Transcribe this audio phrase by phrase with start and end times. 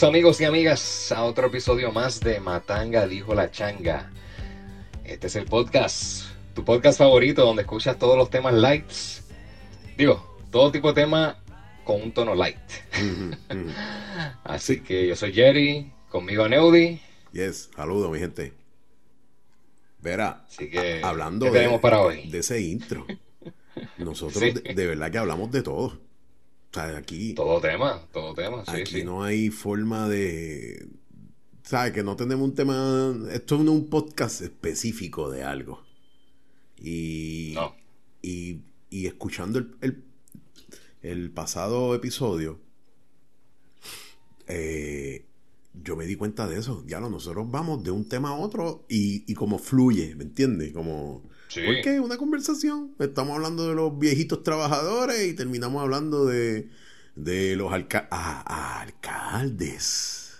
[0.00, 4.10] Amigos y amigas a otro episodio más de Matanga dijo la changa.
[5.04, 6.24] Este es el podcast,
[6.54, 9.22] tu podcast favorito donde escuchas todos los temas lights.
[9.96, 11.38] Digo, todo tipo de tema
[11.84, 12.56] con un tono light.
[14.44, 17.00] Así que yo soy Jerry, conmigo Neudi.
[17.32, 18.54] Yes, saludos mi gente.
[20.00, 22.28] Verá, Así que, hablando ¿qué tenemos de, para hoy?
[22.28, 23.06] de ese intro,
[23.98, 24.50] nosotros Sí.
[24.52, 26.00] de, de verdad que hablamos de todo.
[26.72, 29.04] O sea, aquí, Todo tema, todo tema, sí, aquí sí.
[29.04, 30.88] no hay forma de...
[31.64, 31.92] ¿Sabes?
[31.92, 33.14] Que no tenemos un tema...
[33.30, 35.82] Esto no es un podcast específico de algo.
[36.78, 37.74] Y, No.
[38.22, 40.02] y, y escuchando el, el,
[41.02, 42.58] el pasado episodio,
[44.46, 45.26] eh,
[45.74, 46.84] yo me di cuenta de eso.
[46.86, 50.72] Ya lo, nosotros vamos de un tema a otro y, y como fluye, ¿me entiendes?
[50.72, 51.22] Como...
[51.52, 51.60] Sí.
[51.66, 52.92] Porque es una conversación.
[52.98, 56.68] Estamos hablando de los viejitos trabajadores y terminamos hablando de,
[57.16, 60.32] de los alca- ah, alcaldes.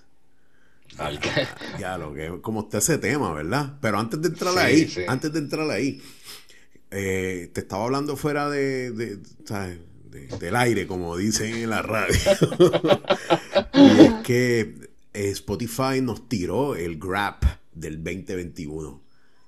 [0.99, 1.19] Al-
[1.79, 3.79] Ya lo que como está ese tema, ¿verdad?
[3.81, 5.01] Pero antes de entrar Sí, ahí, sí.
[5.09, 6.01] antes de entrar ahí,
[6.91, 9.79] eh, te estaba hablando fuera de, de- ¿sabes?
[10.11, 12.15] De- del aire, como dicen en la radio.
[13.75, 17.37] y es que Spotify nos tiró el Grab
[17.75, 19.02] del 2021.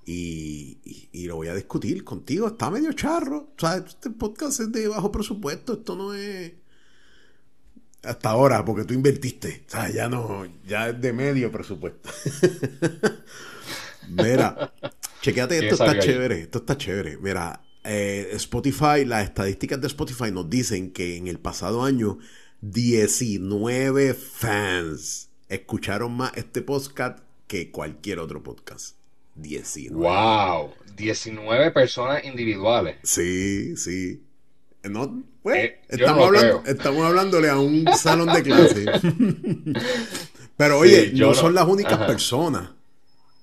[0.07, 2.47] Y, y- y lo voy a discutir contigo.
[2.49, 3.53] Está medio charro.
[3.57, 5.75] O sea, este podcast es de bajo presupuesto.
[5.75, 6.53] Esto no es
[8.03, 9.65] hasta ahora, porque tú invertiste.
[9.67, 12.11] O sea, ya no, ya es de medio presupuesto.
[14.09, 14.75] Mira,
[15.23, 16.01] chequéate, ¿Quién esto está ahí?
[16.07, 17.17] chévere, esto está chévere.
[17.19, 22.19] Mira, eh, Spotify, las estadísticas de Spotify nos dicen que en el pasado año
[22.61, 28.97] 19 fans escucharon más este podcast que cualquier otro podcast.
[29.35, 29.95] 19.
[29.97, 32.97] Wow, 19 personas individuales.
[33.03, 34.23] Sí, sí.
[34.85, 36.75] No, pues, Eh, estamos, no hablando, creo.
[36.75, 38.85] estamos hablándole a un salón de clase.
[40.57, 41.35] Pero oye, Sí, no, no.
[41.35, 42.07] son las únicas Ajá.
[42.07, 42.71] personas.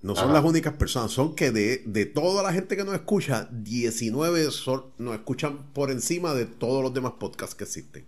[0.01, 0.33] No son Ajá.
[0.35, 1.11] las únicas personas.
[1.11, 5.91] Son que de, de toda la gente que nos escucha, 19 son- nos escuchan por
[5.91, 8.05] encima de todos los demás podcasts que existen.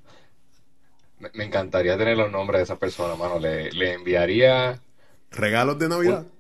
[1.19, 3.39] Me, me encantaría tener los nombres de esas personas, mano.
[3.39, 4.81] Le, le enviaría
[5.31, 6.19] Regalos de Navidad.
[6.21, 6.31] un,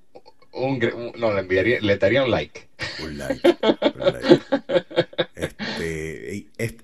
[0.53, 2.69] un- no, le enviaría, le daría un like.
[3.03, 3.55] Un like.
[5.35, 6.83] Este, este,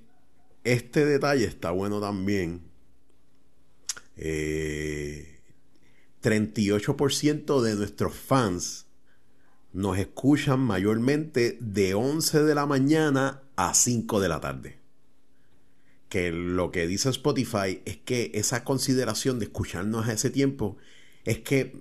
[0.63, 2.61] este detalle está bueno también.
[4.17, 5.39] Eh,
[6.21, 8.87] 38% de nuestros fans
[9.71, 14.79] nos escuchan mayormente de 11 de la mañana a 5 de la tarde.
[16.09, 20.77] Que lo que dice Spotify es que esa consideración de escucharnos a ese tiempo
[21.23, 21.77] es que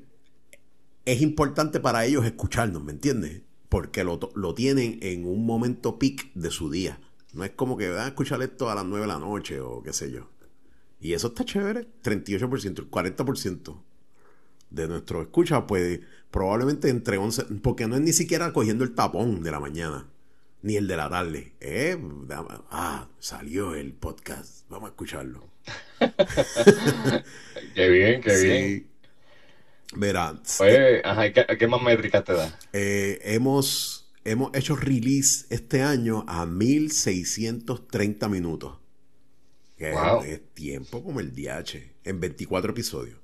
[1.13, 3.43] es importante para ellos escucharnos, ¿me entiendes?
[3.69, 7.01] Porque lo, lo tienen en un momento peak de su día.
[7.33, 9.83] No es como que van a escuchar esto a las 9 de la noche o
[9.83, 10.29] qué sé yo.
[11.01, 11.87] Y eso está chévere.
[12.03, 13.83] 38%, el 40%
[14.71, 19.43] de nuestros escuchas, pues probablemente entre 11, porque no es ni siquiera cogiendo el tapón
[19.43, 20.07] de la mañana,
[20.63, 21.55] ni el de la tarde.
[21.61, 21.97] Eh,
[22.71, 25.49] ah, salió el podcast, vamos a escucharlo.
[27.75, 28.47] Qué bien, qué Sí.
[28.47, 28.87] bien.
[29.95, 32.59] Verá, Oye, ajá, ¿y ¿qué, qué más métricas te da?
[32.73, 38.79] Eh, hemos, hemos hecho release este año a 1630 minutos.
[39.77, 40.23] Que Wow.
[40.23, 41.93] es, es tiempo como el DH.
[42.05, 43.17] En 24 episodios.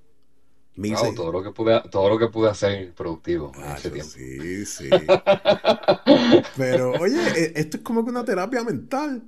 [0.77, 1.15] Wow, 1600.
[1.15, 4.11] todo lo que pude, todo lo que pude hacer productivo en ese tiempo.
[4.11, 4.91] sí, sí.
[6.57, 9.23] Pero, oye, eh, esto es como que una terapia mental.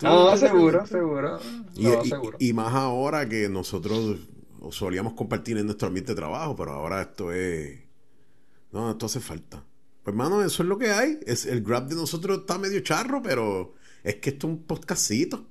[0.00, 0.88] No, seguro, mental.
[0.88, 1.40] seguro.
[1.74, 2.36] Y, No, y- seguro.
[2.40, 4.16] y más ahora que nosotros
[4.70, 7.80] solíamos compartir en nuestro ambiente de trabajo, pero ahora esto es...
[8.72, 9.64] No, esto hace falta.
[10.02, 11.18] Pues hermano, eso es lo que hay.
[11.26, 13.74] Es, el grab de nosotros está medio charro, pero
[14.04, 15.44] es que esto es un podcastito.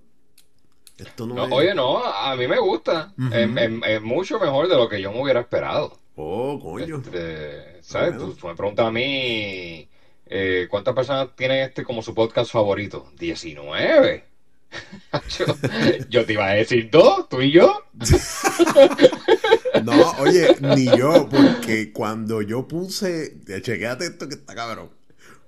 [0.98, 1.51] Esto no, No, es...
[1.51, 3.13] oye, no, a mí me gusta.
[3.31, 5.98] Es, es- es mucho mejor de lo que yo me hubiera esperado.
[6.15, 6.98] Oh, coño.
[6.98, 8.15] Este, ¿sabes?
[8.15, 8.31] Bueno.
[8.31, 9.88] Tú, tú me preguntas a mí
[10.25, 13.12] eh, cuántas personas tienen este como su podcast favorito.
[13.19, 14.25] 19.
[16.10, 17.84] yo, te iba a decir dos, tú y yo.
[19.84, 24.90] No, oye, ni yo, porque cuando yo puse, chequéate esto que está cabrón.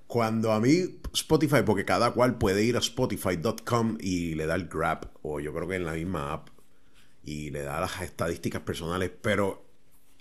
[0.06, 4.68] Cuando a mí Spotify, porque cada cual puede ir a spotify.com y le da el
[4.68, 6.48] grab, o yo creo que en la misma app,
[7.24, 9.69] y le da las estadísticas personales, pero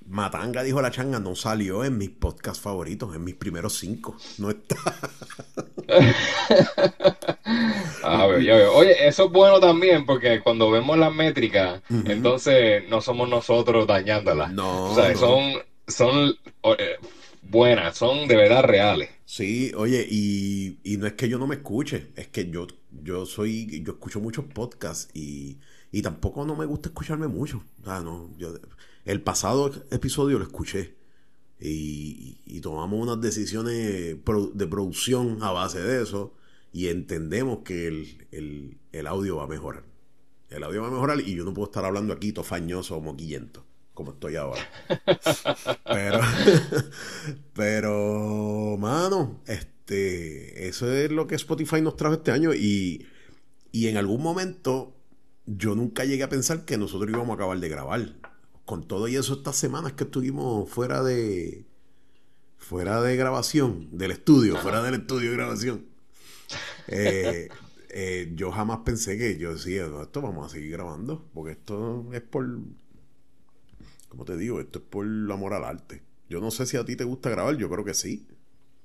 [0.09, 4.17] Matanga dijo la changa, no salió en mis podcasts favoritos, en mis primeros cinco.
[4.37, 4.75] No está.
[8.01, 8.73] A ver, ya veo.
[8.75, 14.51] Oye, eso es bueno también porque cuando vemos las métricas, entonces no somos nosotros dañándolas.
[14.53, 15.15] No, O sea, no.
[15.15, 15.53] son,
[15.87, 16.95] son eh,
[17.41, 19.09] buenas, son de verdad reales.
[19.25, 23.25] Sí, oye, y, y no es que yo no me escuche, es que yo, yo
[23.27, 25.59] soy, yo escucho muchos podcasts y,
[25.91, 27.63] y tampoco no me gusta escucharme mucho.
[27.81, 28.53] O sea, no, yo,
[29.09, 30.95] el pasado episodio lo escuché
[31.59, 34.17] y, tomamos unas decisiones
[34.53, 36.35] de producción a base de eso
[36.71, 39.83] y entendemos que el, audio va a mejorar.
[40.49, 43.65] El audio va a mejorar y yo no puedo estar hablando aquí tofañoso o moquillento
[43.95, 44.61] como estoy ahora.
[45.85, 46.19] pero,
[47.53, 53.07] pero, mano, este, eso es lo que Spotify nos trajo este año y,
[53.71, 54.95] y en algún momento
[55.47, 58.28] yo nunca llegué a pensar que nosotros íbamos a acabar de grabar
[58.69, 61.65] con todo y eso estas semanas que estuvimos fuera de
[62.55, 65.85] fuera de grabación del estudio, fuera del estudio de grabación,
[66.87, 67.49] eh,
[67.89, 72.21] eh, yo jamás pensé que yo decía, esto vamos a seguir grabando, porque esto es
[72.21, 72.45] por,
[74.07, 76.03] como te digo, esto es por amor al arte.
[76.29, 78.27] Yo no sé si a ti te gusta grabar, yo creo que sí.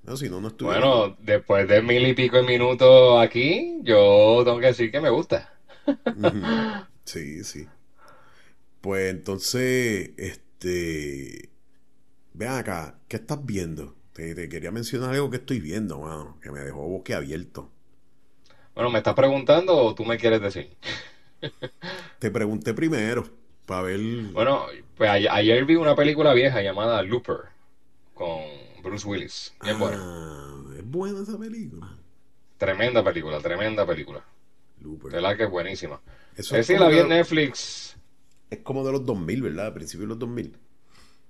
[0.03, 4.61] No, si no, no Bueno, después de mil y pico de minutos aquí, yo tengo
[4.61, 5.53] que decir que me gusta.
[7.05, 7.67] Sí, sí.
[8.85, 11.49] Pues entonces, este.
[12.35, 13.95] Vean acá, ¿qué estás viendo?
[14.13, 17.71] Te, quería mencionar algo que estoy viendo, mano, que me dejó abierto.
[18.75, 20.77] Bueno, ¿me estás preguntando o tú me quieres decir?
[22.19, 23.25] te pregunté primero,
[23.65, 24.01] para ver.
[24.35, 24.67] Bueno,
[24.99, 27.39] pues ayer, vi una película vieja llamada Looper,
[28.13, 28.43] con
[28.83, 29.55] Bruce Willis.
[29.63, 31.97] Bien ah, Es buena esa película.
[32.59, 34.23] Tremenda película, tremenda película.
[34.83, 35.11] Looper.
[35.11, 36.03] De la que es buenísima.
[36.37, 37.94] Eso es, la vi en Netflix
[38.51, 39.67] es como de los 2000, ¿verdad?
[39.69, 40.57] A principios de los 2000.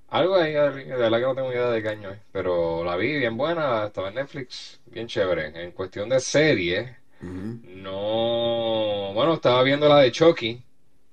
[0.08, 0.60] Algo ahí, de
[0.96, 2.20] verdad que no tengo idea de qué año es.
[2.32, 5.46] Pero la vi bien buena, estaba en Netflix, bien chévere.
[5.62, 9.12] En cuestión de serie, no.
[9.14, 10.62] Bueno, estaba viendo la de Chucky,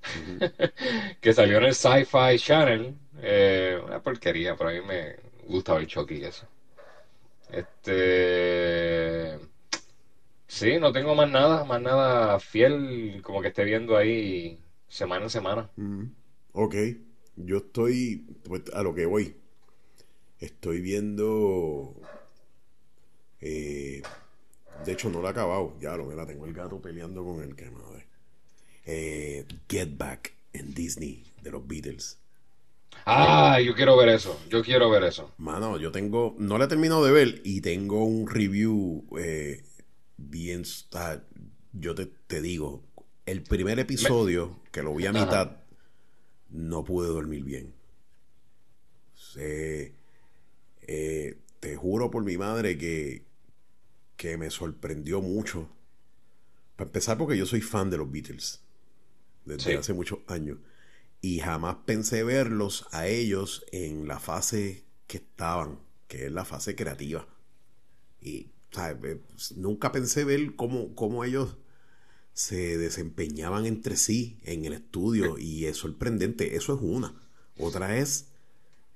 [1.20, 2.94] que salió en el Sci-Fi Channel.
[3.22, 5.16] Eh, una porquería, pero a mí me
[5.46, 6.46] gusta ver Chucky y eso.
[7.50, 9.38] Este.
[10.46, 14.61] Sí, no tengo más nada, más nada fiel como que esté viendo ahí
[14.92, 15.70] semana en semana.
[15.76, 16.04] Mm,
[16.52, 16.74] ok,
[17.36, 19.34] yo estoy, pues, a lo que voy,
[20.38, 21.94] estoy viendo,
[23.40, 24.02] eh,
[24.84, 27.56] de hecho no la he acabado, ya lo la tengo el gato peleando con el
[27.56, 28.06] que madre.
[28.84, 32.18] Eh, Get Back en Disney de los Beatles.
[33.06, 34.38] Ah, yo quiero ver eso.
[34.50, 35.32] Yo quiero ver eso.
[35.38, 36.36] Mano, yo tengo.
[36.38, 39.64] No la he terminado de ver y tengo un review eh,
[40.18, 40.64] bien.
[41.72, 42.84] Yo te, te, digo,
[43.26, 45.58] el primer episodio, que lo vi a mitad,
[46.50, 47.74] no pude dormir bien.
[49.36, 49.94] Eh,
[51.60, 53.24] te juro por mi madre que,
[54.16, 55.68] que me sorprendió mucho.
[56.76, 58.62] Para empezar, porque yo soy fan de los Beatles
[59.44, 60.58] desde hace muchos años.
[61.20, 65.78] Y jamás pensé verlos a ellos en la fase que estaban,
[66.08, 67.28] que es la fase creativa.
[68.20, 69.20] Y eh,
[69.56, 71.56] nunca pensé ver cómo, cómo ellos
[72.32, 76.56] se desempeñaban entre sí en el estudio y es sorprendente.
[76.56, 77.14] Eso es una.
[77.58, 78.26] Otra es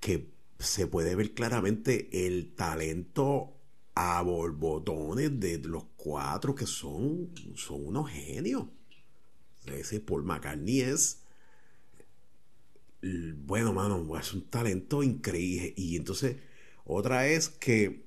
[0.00, 0.28] que
[0.58, 3.52] se puede ver claramente el talento
[3.94, 8.64] a borbotones de los cuatro que son, son unos genios.
[9.66, 11.18] Ese Paul McCartney es
[13.02, 15.74] bueno, mano, es un talento increíble.
[15.76, 16.36] Y entonces,
[16.84, 18.04] otra es que,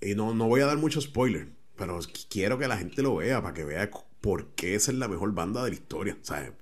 [0.00, 3.42] y no, no voy a dar mucho spoiler, pero quiero que la gente lo vea
[3.42, 6.52] para que vea porque esa es la mejor banda de la historia, ¿sabes?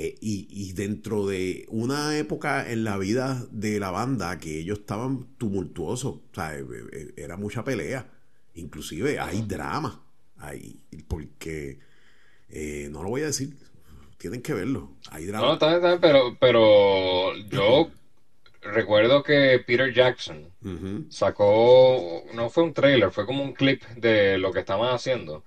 [0.00, 5.26] Eh, y, dentro de una época en la vida de la banda que ellos estaban
[5.38, 6.62] tumultuosos, ¿sabes?
[6.62, 8.08] Eh, eh, era mucha pelea,
[8.54, 10.00] inclusive hay drama,
[10.36, 11.80] hay, porque
[12.90, 13.56] no lo voy a decir,
[14.18, 15.46] tienen que verlo, hay drama.
[15.46, 17.90] No, está bien, pero, pero yo
[18.72, 20.52] recuerdo que Peter Jackson
[21.10, 25.44] sacó, no fue un trailer, fue como un clip de lo que estaban haciendo.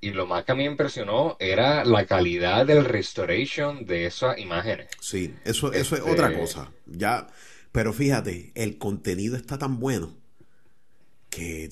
[0.00, 4.38] Y lo más que a mí me impresionó era la calidad del restoration de esas
[4.38, 4.88] imágenes.
[5.00, 6.72] Sí, eso, eso es este otra cosa.
[6.86, 7.28] Ya,
[7.72, 10.14] pero fíjate, el contenido está tan bueno
[11.30, 11.70] que,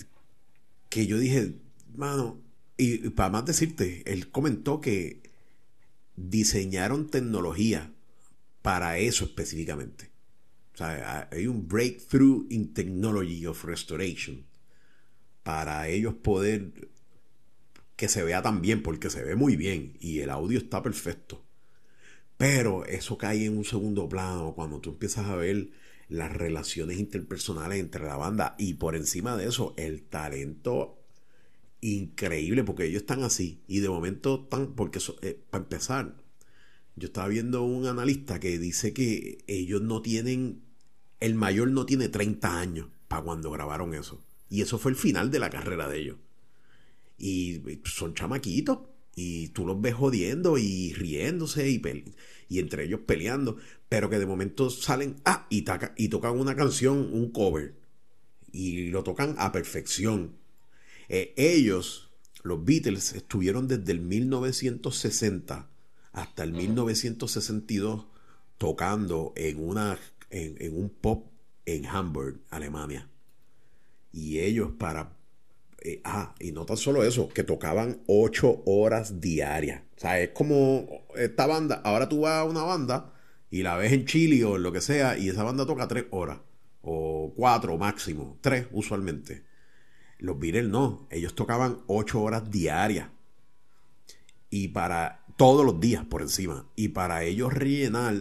[0.89, 1.55] que yo dije,
[1.95, 2.41] mano,
[2.77, 5.23] y para más decirte, él comentó que
[6.17, 7.93] diseñaron tecnología
[8.63, 10.12] para eso específicamente.
[10.79, 14.47] Hay un breakthrough in technology of restoration
[15.43, 16.91] para ellos poder
[17.97, 21.45] que se vea tan bien, porque se ve muy bien y el audio está perfecto.
[22.37, 25.71] Pero eso cae en un segundo plano cuando tú empiezas a ver
[26.09, 30.99] las relaciones interpersonales entre la banda y por encima de eso el talento
[31.81, 36.15] increíble porque ellos están así y de momento están porque eh, para empezar
[36.97, 40.63] yo estaba viendo un analista que dice que ellos no tienen,
[41.21, 44.23] el mayor no tiene 30 años para cuando grabaron eso.
[44.51, 46.17] Y eso fue el final de la carrera de ellos.
[47.19, 48.79] Y son chamaquitos.
[49.15, 51.81] y tú los ves jodiendo y riéndose y,
[52.49, 53.57] y entre ellos peleando,
[53.89, 55.65] pero que de momento salen, ah, y,
[55.97, 57.75] y tocan una canción, un cover,
[58.53, 60.37] y lo tocan a perfección.
[61.09, 62.11] Eh, ellos,
[62.43, 65.72] los Beatles, estuvieron desde el 1960
[66.13, 68.07] hasta el 1962
[68.59, 69.99] tocando en, una,
[70.31, 71.27] en, en un pop
[71.67, 73.09] en Hamburg, Alemania.
[74.13, 75.17] Y ellos para
[75.85, 79.83] eh, ah, y no tan solo eso, que tocaban ocho horas diarias.
[79.97, 83.13] O sea, es como esta banda, ahora tú vas a una banda
[83.51, 86.07] y la ves en Chile o en lo que sea, y esa banda toca tres
[86.11, 86.39] horas,
[86.83, 89.45] o cuatro máximo, tres usualmente.
[90.19, 93.09] Los Beatles no, ellos tocaban ocho horas diarias.
[94.51, 96.69] Y para todos los días por encima.
[96.77, 98.15] Y para ellos rellenar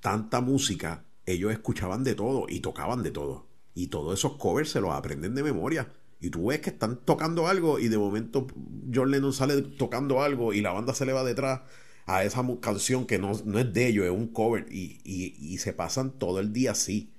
[0.00, 3.44] tanta música, ellos escuchaban de todo y tocaban de todo.
[3.74, 5.92] Y todos esos covers se los aprenden de memoria.
[6.22, 8.46] Y tú ves que están tocando algo y de momento
[8.90, 11.60] John Lennon sale tocando algo y la banda se le va detrás
[12.06, 14.64] a esa canción que no, es de ellos, es un cover.
[14.70, 17.12] Y, se pasan todo el día así.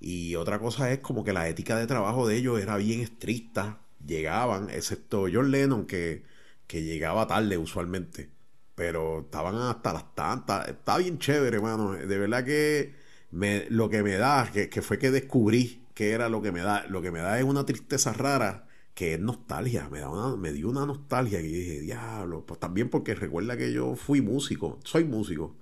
[0.00, 3.80] Y otra cosa es como que la ética de trabajo de ellos era bien estricta.
[4.06, 6.24] Llegaban, excepto John Lennon, que,
[6.66, 8.31] que llegaba tarde usualmente.
[8.74, 10.68] Pero estaban hasta las tantas.
[10.68, 11.92] Está bien chévere, hermano.
[11.92, 12.94] De verdad que
[13.30, 16.60] me, lo que me da, que, que fue que descubrí que era lo que me
[16.62, 16.86] da.
[16.88, 19.88] Lo que me da es una tristeza rara que es nostalgia.
[19.90, 22.46] Me, da una, me dio una nostalgia y dije, diablo.
[22.46, 25.56] Pues también porque recuerda que yo fui músico, soy músico.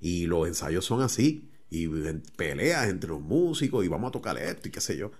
[0.00, 1.50] Y los ensayos son así.
[1.70, 1.88] Y
[2.36, 5.12] peleas entre los músicos y vamos a tocar esto y qué sé yo.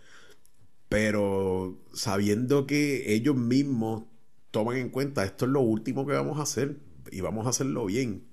[0.88, 4.04] Pero sabiendo que ellos mismos
[4.50, 6.78] toman en cuenta esto es lo último que vamos a hacer
[7.10, 8.28] y vamos a hacerlo bien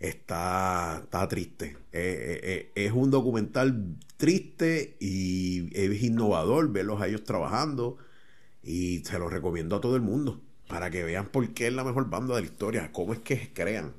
[0.00, 1.76] está, está triste.
[1.92, 7.98] Eh, eh, eh, es un documental triste y es innovador verlos a ellos trabajando
[8.62, 11.84] y se lo recomiendo a todo el mundo para que vean por qué es la
[11.84, 13.92] mejor banda de la historia, cómo es que crean.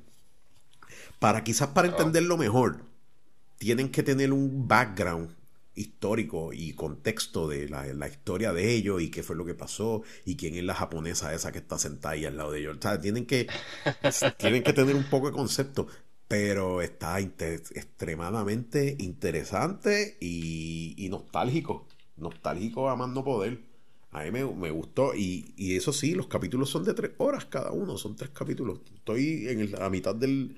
[1.18, 2.84] Para quizás para entenderlo mejor,
[3.58, 5.30] tienen que tener un background
[5.74, 10.02] histórico y contexto de la, la, historia de ellos y qué fue lo que pasó
[10.24, 12.76] y quién es la japonesa esa que está sentada ahí al lado de ellos.
[12.78, 13.46] O sea, tienen que,
[14.38, 15.86] tienen que tener un poco de concepto,
[16.28, 21.86] pero está extremadamente interesante y, nostálgico.
[22.16, 23.60] Nostálgico a más no poder.
[24.10, 27.46] A mí me, me gustó y, y, eso sí, los capítulos son de tres horas
[27.46, 28.80] cada uno, son tres capítulos.
[28.94, 30.54] Estoy en la mitad del,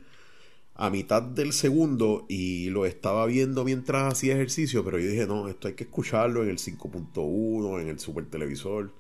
[0.76, 5.49] a mitad del segundo y lo estaba viendo mientras hacía ejercicio, pero yo dije, no,
[5.49, 8.93] esto hay que escucharlo en el 5.1, en el super televisor.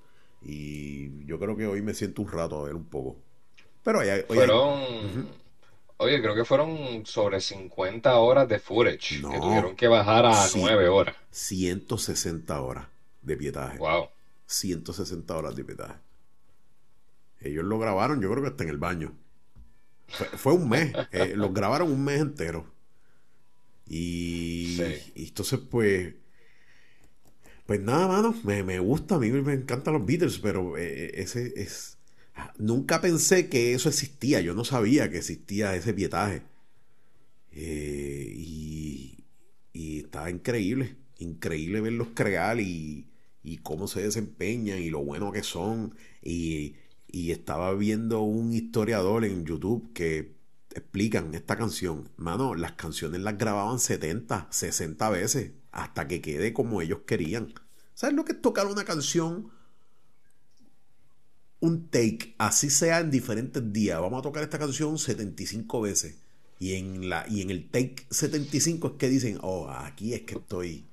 [0.42, 3.16] Y yo creo que hoy me siento un rato a ver un poco.
[3.82, 5.28] Pero hoy, fueron,
[5.96, 10.88] oye, creo que fueron sobre 50 horas de footage que tuvieron que bajar a 9
[10.88, 11.16] horas.
[11.30, 12.86] 160 horas
[13.22, 13.78] de pietaje.
[13.78, 14.08] Wow.
[14.46, 15.98] 160 horas de pietaje.
[17.40, 19.12] Ellos lo grabaron, yo creo que hasta en el baño.
[20.36, 20.92] Fue, un mes.
[21.12, 22.72] Eh, los grabaron un mes entero.
[23.86, 24.78] Y,
[25.14, 26.14] entonces, pues.
[27.66, 28.34] Pues nada, mano.
[28.44, 29.16] Me, gusta.
[29.16, 31.98] A mí me encantan los Beatles, pero eh, ese es.
[32.58, 34.40] Nunca pensé que eso existía.
[34.40, 36.42] Yo no sabía que existía ese pietaje.
[37.52, 39.24] Eh, y,
[39.72, 40.96] y está increíble.
[41.18, 43.08] Increíble verlos crear y,
[43.42, 45.94] y cómo se desempeñan y lo bueno que son.
[46.22, 46.76] Y
[47.14, 50.34] y estaba viendo un historiador en YouTube que
[50.74, 52.08] explican esta canción.
[52.16, 57.54] Mano, las canciones las grababan 70, 60 veces hasta que quede como ellos querían.
[57.94, 59.52] ¿Sabes lo que es tocar una canción?
[61.60, 64.00] Un take, así sea en diferentes días.
[64.00, 66.16] Vamos a tocar esta canción 75 veces.
[66.58, 70.34] Y en, la, y en el take 75 es que dicen, oh, aquí es que
[70.34, 70.88] estoy.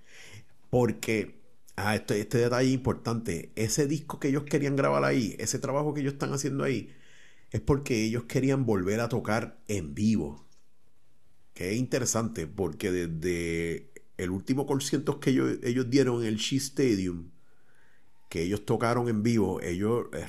[0.70, 1.41] Porque
[1.84, 3.52] Ah, este, este detalle importante.
[3.56, 6.94] Ese disco que ellos querían grabar ahí, ese trabajo que ellos están haciendo ahí,
[7.50, 10.46] es porque ellos querían volver a tocar en vivo.
[11.54, 17.32] Que es interesante, porque desde el último concierto que ellos, dieron en el Shea Stadium,
[18.30, 20.26] que ellos tocaron en vivo, ellos eh,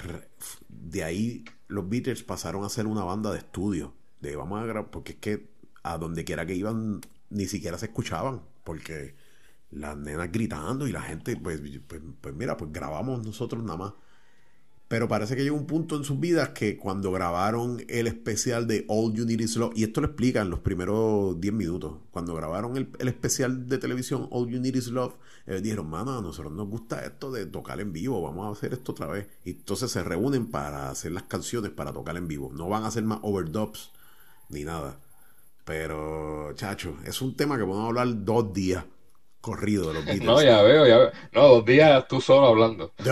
[0.68, 3.94] de ahí los Beatles pasaron a ser una banda de estudio.
[4.20, 5.50] De vamos a grabar, porque es que
[5.82, 9.14] a donde quiera que iban ni siquiera se escuchaban, porque
[9.72, 13.92] las nenas gritando y la gente, pues, pues, pues, mira, pues grabamos nosotros nada más.
[14.92, 18.84] Pero parece que llegó un punto en sus vidas que cuando grabaron el especial de
[18.88, 22.34] All You Need Is Love, y esto lo explica en los primeros 10 minutos, cuando
[22.34, 25.14] grabaron el, especial de televisión All You Need Is Love,
[25.46, 28.74] ellos dijeron, mano, a nosotros nos gusta esto de tocar en vivo, vamos a hacer
[28.74, 29.28] esto otra vez.
[29.46, 32.50] Y entonces se reúnen para hacer las canciones para tocar en vivo.
[32.52, 33.92] No van a hacer más overdubs
[34.50, 35.00] ni nada.
[35.64, 38.84] Pero, chacho, es un tema que podemos hablar dos días
[39.42, 40.24] corrido de los Beatles.
[40.24, 41.10] No, ya veo, ya veo.
[41.32, 42.94] No, dos días tú solo hablando.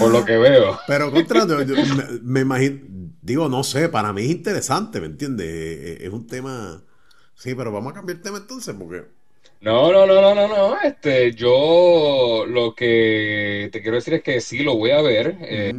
[0.00, 0.78] Por lo que veo.
[0.86, 1.66] Pero contra, me,
[2.22, 2.80] me, imagino,
[3.20, 5.48] digo, no sé, para mí es interesante, ¿me entiendes?
[5.48, 6.82] Es, es un tema...
[7.34, 9.04] Sí, pero vamos a cambiar el tema entonces, porque...
[9.60, 10.80] No, no, no, no, no, no.
[10.80, 15.36] Este, yo lo que te quiero decir es que sí lo voy a ver.
[15.42, 15.74] Eh,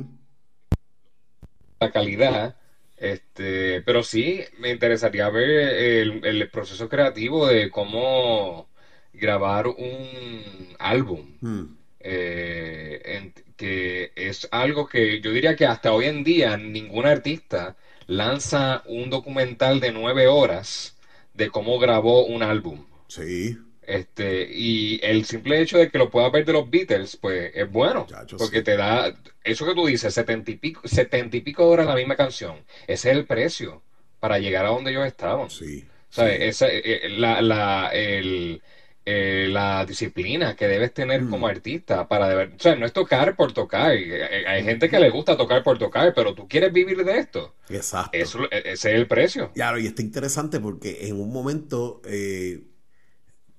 [1.80, 2.56] la calidad.
[3.01, 8.67] Este, pero sí me interesaría ver el, el, proceso creativo de cómo
[9.13, 11.39] grabar un álbum.
[11.41, 11.63] Mm.
[12.01, 17.75] Eh, en- que es algo que yo diría que hasta hoy en día ningún artista
[18.08, 20.96] lanza un documental de nueve horas
[21.34, 22.86] de cómo grabó un álbum.
[23.08, 27.52] Sí, Este, y el simple hecho de que lo puedas ver de los Beatles, pues
[27.54, 28.64] es bueno, Chacho, porque sí.
[28.64, 29.12] te da,
[29.44, 33.10] eso que tú dices, setenta y pico, setenta y pico horas la misma canción, ese
[33.12, 33.82] es el precio
[34.20, 35.50] para llegar a donde ellos estaban.
[35.50, 35.84] sí.
[36.10, 36.38] ¿Sabes?
[36.40, 36.44] sí.
[36.44, 38.62] Esa, eh, eh, la, la, el,
[39.06, 41.30] eh, la disciplina que debes tener Mm.
[41.30, 45.00] como artista para de ver- o sea, no es tocar por tocar, hay gente que
[45.00, 48.12] le gusta tocar por tocar, pero tú quieres vivir de esto, Exacto.
[48.18, 49.52] eso, e- ese es el precio.
[49.54, 52.62] Claro, y está interesante porque en un momento, eh,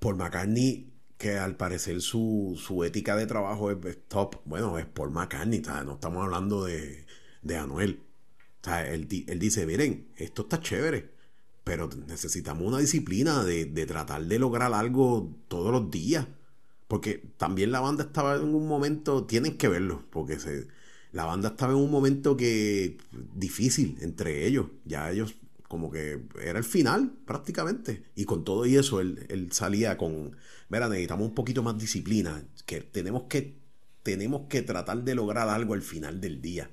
[0.03, 3.77] Paul McCartney, que al parecer su, su ética de trabajo es,
[4.09, 7.05] top, bueno, es Paul McCartney, no estamos hablando de,
[7.41, 8.01] de Anuel.
[8.65, 11.09] Él, él dice, miren, esto está chévere,
[11.63, 16.27] pero necesitamos una disciplina de, de tratar de lograr algo todos los días.
[16.89, 20.37] Porque también la banda estaba en un momento, tienen que verlo, porque
[21.13, 22.97] la banda estaba en un momento que
[23.33, 24.67] difícil entre ellos.
[24.83, 25.33] Ya ellos
[25.73, 28.03] como que era el final prácticamente.
[28.13, 30.37] Y con todo y eso él, él salía con,
[30.69, 33.57] mira, necesitamos un poquito más disciplina, que tenemos que
[34.03, 36.69] tenemos que tratar de lograr algo al final del día.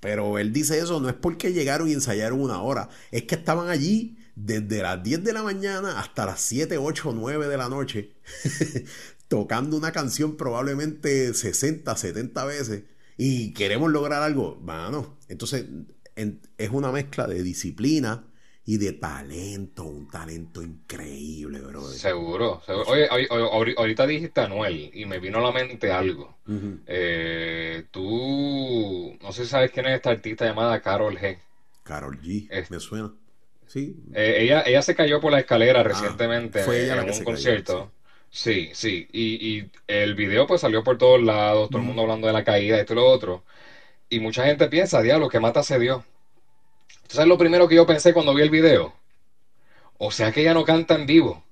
[0.00, 3.68] Pero él dice eso no es porque llegaron y ensayaron una hora, es que estaban
[3.68, 8.14] allí desde las 10 de la mañana hasta las 7, 8, 9 de la noche,
[9.28, 12.82] tocando una canción probablemente 60, 70 veces
[13.16, 14.58] y queremos lograr algo.
[14.60, 15.66] Mano, entonces
[16.22, 18.24] en- es una mezcla de disciplina
[18.64, 21.98] y de talento, un talento increíble, brother.
[21.98, 22.88] Seguro, seguro.
[22.90, 26.36] Oye, oye, oye, ahori- ahorita dijiste Anuel y me vino a la mente algo.
[26.86, 31.38] Eh, tú, no sé si sabes quién es esta artista llamada Carol G.
[31.84, 33.12] Karol G, Es- me suena.
[33.66, 37.06] Sí, Eh, ella, ella se cayó por la escalera recientemente Ah, fue ella la en
[37.06, 37.92] que un se cayó, concierto.
[38.30, 39.08] Sí, sí.
[39.12, 42.44] Y, y el video pues salió por todos lados, todo el mundo hablando de la
[42.44, 43.44] caída, esto y lo otro.
[44.10, 46.04] Y mucha gente piensa, diablo, que mata se dio.
[47.12, 48.94] ¿Tú sabes lo primero que yo pensé cuando vi el video?
[49.98, 51.44] O sea que ella no canta en vivo.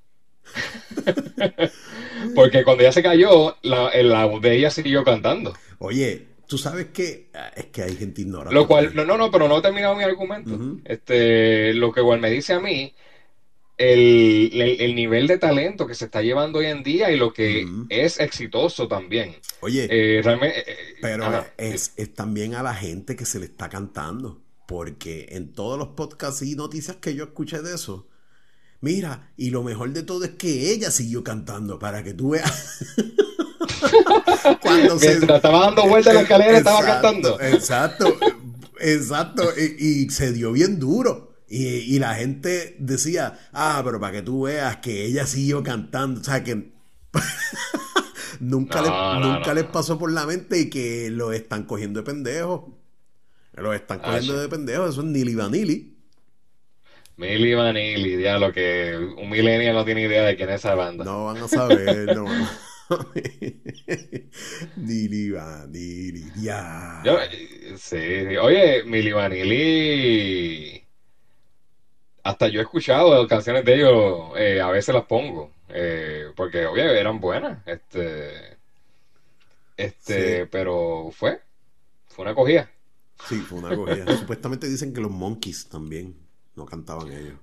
[2.35, 5.53] Porque cuando ella se cayó, la, la voz de ella siguió cantando.
[5.79, 8.55] Oye, tú sabes que ah, es que hay gente ignorante.
[8.55, 10.51] Lo cual, no, no, no, pero no he terminado mi argumento.
[10.83, 12.95] Este, lo que igual me dice a mí,
[13.77, 17.35] el, el- el nivel de talento que se está llevando hoy en día y lo
[17.35, 19.37] que es exitoso también.
[19.61, 23.45] Oye, Eh, realmente, eh, eh, pero es, es también a la gente que se le
[23.45, 24.41] está cantando.
[24.71, 28.07] Porque en todos los podcasts y noticias que yo escuché de eso,
[28.81, 32.85] mira, y lo mejor de todo es que ella siguió cantando para que tú veas.
[34.63, 37.41] Cuando se- Mientras estaba dando vueltas en la escalera, estaba Exacto, cantando.
[37.41, 38.19] Exacto,
[38.79, 39.45] exacto.
[39.57, 41.31] Y, y se dio bien duro.
[41.49, 46.21] Y, y la gente decía, ah, pero para que tú veas que ella siguió cantando.
[46.21, 46.73] O sea, que
[48.41, 51.65] nunca, No, les, no, nunca no, les pasó por la mente y que lo están
[51.65, 52.63] cogiendo de pendejos.
[53.61, 54.91] Los están Ah, cogiendo de pendejos.
[54.91, 55.97] Eso es Nili Vanilli.
[57.17, 61.05] Milli Vanilli, diablo, que un millennial no tiene idea de quién es esa banda.
[61.05, 62.49] No van a saber, no van a
[62.89, 64.25] saber.
[64.77, 67.03] Nili Vanilli, ya.
[67.05, 68.37] Yo, sí, sí.
[68.39, 70.83] Oye, Milli Vanilli,
[72.23, 76.99] hasta yo he escuchado canciones de ellos, eh, a veces las pongo, eh, porque, oye,
[76.99, 78.57] eran buenas, este,
[79.77, 80.49] este, Sí.
[80.51, 81.41] pero fue,
[82.09, 82.71] fue una cogida.
[83.23, 84.07] Sí, fue una cogida.
[84.17, 86.17] Supuestamente dicen que los Monkeys también
[86.57, 87.39] no cantaban ellos.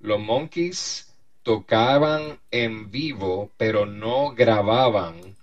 [0.00, 5.36] Los Monkeys tocaban en vivo, pero no grababan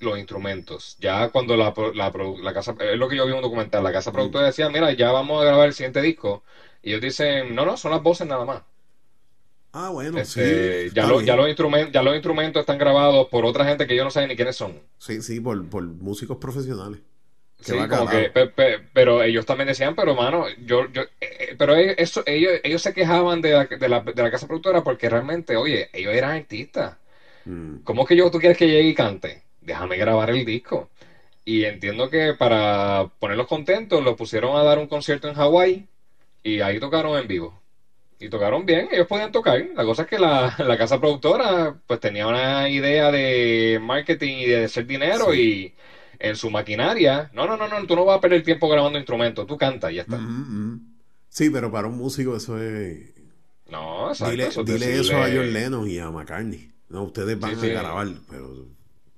[0.00, 0.96] los instrumentos.
[1.00, 3.92] Ya cuando la, la, la casa, es lo que yo vi en un documental, la
[3.92, 6.44] casa productora decía, mira, ya vamos a grabar el siguiente disco.
[6.82, 8.62] Y ellos dicen, no, no, son las voces nada más.
[9.72, 10.94] Ah, bueno, Este, sí.
[10.94, 13.96] ya, está lo- ya, los instrumentos, ya los instrumentos están grabados por otra gente que
[13.96, 14.80] yo no sé ni quiénes son.
[14.98, 17.00] Sí, sí, por, por músicos profesionales.
[17.60, 21.06] Sí, va como que, pe- pe- pero ellos también decían, pero mano, yo, yo, eh,
[21.50, 24.46] eh, pero ellos, eso, ellos, ellos se quejaban de la, de la, de la casa
[24.46, 26.96] productora porque realmente, oye, ellos eran artistas.
[27.46, 29.42] Mm, ¿Cómo es que yo tú quieres que llegue y cante?
[29.60, 30.88] Déjame grabar el disco.
[31.44, 35.86] Y entiendo que para ponerlos contentos, los pusieron a dar un concierto en Hawái
[36.42, 37.60] y ahí tocaron en vivo.
[38.20, 39.60] Y tocaron bien, ellos podían tocar.
[39.74, 44.46] La cosa es que la, la casa productora pues tenía una idea de marketing y
[44.46, 45.72] de hacer dinero y,
[46.18, 47.30] en su maquinaria.
[47.32, 49.96] No, no, no, no, tú no vas a perder tiempo grabando instrumentos, tú cantas y
[49.96, 50.18] ya está.
[51.28, 53.14] Sí, pero para un músico eso es...
[53.70, 54.30] No, exacto.
[54.32, 56.72] Dile, eso es dile decirle- eso a John Lennon y a McCartney.
[56.88, 57.70] No, ustedes van Sí, sí.
[57.70, 58.66] a grabar, pero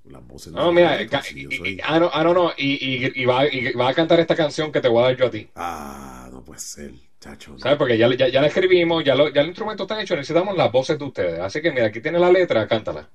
[0.05, 2.73] las voces No, mira, soy- y- ah, no, ah, no, no, y,
[3.07, 5.27] y, y va, y va a cantar esta canción que te voy a dar yo
[5.27, 5.49] a ti.
[5.55, 7.53] Ah, no puede ser, chacho.
[7.53, 7.59] no.
[7.61, 7.79] ¿Sabes?
[7.79, 10.73] Porque ya, ya, ya la escribimos, ya, lo, ya el instrumento está hecho, necesitamos las
[10.73, 11.39] voces de ustedes.
[11.39, 13.09] Así que mira, aquí tiene la letra, cántala.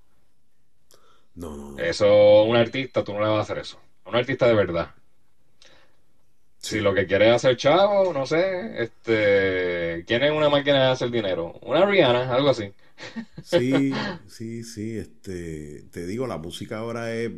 [1.35, 1.79] No, no, no.
[1.79, 3.79] Eso, un artista, tú no le vas a hacer eso.
[4.05, 4.93] Un artista de verdad.
[6.57, 10.91] Si lo que quiere es hacer chavo, no sé, este, ¿quién es una máquina de
[10.91, 11.59] hacer dinero?
[11.61, 12.71] Una Rihanna, algo así.
[13.43, 13.91] Sí,
[14.27, 17.31] sí, sí, este, te digo, la música ahora es,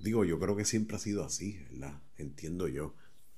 [0.00, 2.00] digo, yo creo que siempre ha sido así, ¿verdad?
[2.18, 2.94] Entiendo yo.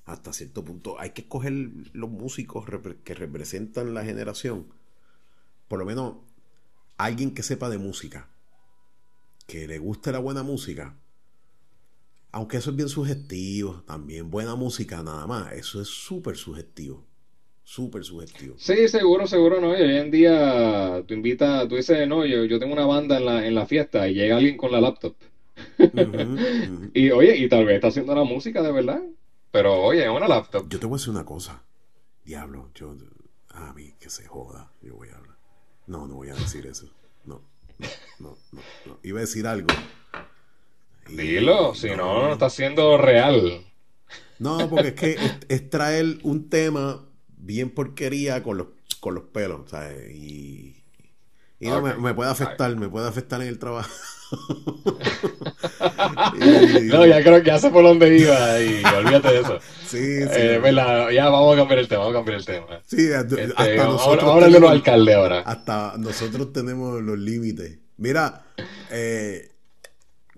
[0.06, 1.52] Hasta cierto punto, hay que escoger
[1.92, 2.64] los músicos
[3.04, 4.66] que representan la generación.
[5.68, 6.16] Por lo menos,
[6.96, 8.28] alguien que sepa de música,
[9.46, 10.96] que le guste la buena música,
[12.32, 17.04] aunque eso es bien sugestivo, también buena música nada más, eso es súper sugestivo,
[17.62, 18.56] súper sugestivo.
[18.59, 19.76] Sí, seguro, seguro, no.
[19.76, 23.24] Y hoy en día tú invitas, tú dices, no, yo, yo tengo una banda en
[23.24, 25.14] la, en la fiesta y llega alguien con la laptop.
[26.92, 29.02] Y oye, y tal vez está haciendo la música de verdad.
[29.50, 30.68] Pero oye, es una laptop.
[30.68, 31.62] Yo te voy a decir una cosa.
[32.24, 32.94] Diablo, yo.
[33.50, 34.70] A mí, que se joda.
[34.82, 35.37] Yo voy a hablar.
[35.87, 36.90] No, no voy a decir eso.
[37.24, 37.40] No,
[38.19, 38.99] no, no, no.
[39.03, 39.69] Iba a decir algo.
[41.09, 43.65] Y- Dilo, si no, no está siendo real.
[44.39, 48.67] No, porque es que es, es traer un tema bien porquería con los,
[49.01, 50.15] con los pelos, ¿sabes?
[50.15, 50.83] Y.
[51.59, 51.85] Y no, Ok.
[51.85, 53.90] me, me puede afectar, me puede afectar en el trabajo.
[56.35, 59.59] Y- No, ya creo que ya sé por dónde iba y olvídate de eso.
[59.87, 60.29] Sí, sí.
[60.33, 62.66] Eh, verdad, ya vamos a cambiar el tema, vamos a cambiar el tema.
[62.87, 65.38] Sí, hasta Este, hasta vamos, nosotros vamos a de los alcaldes ahora.
[65.40, 67.79] Hasta nosotros tenemos los límites.
[67.97, 68.45] Mira,
[68.90, 69.53] eh,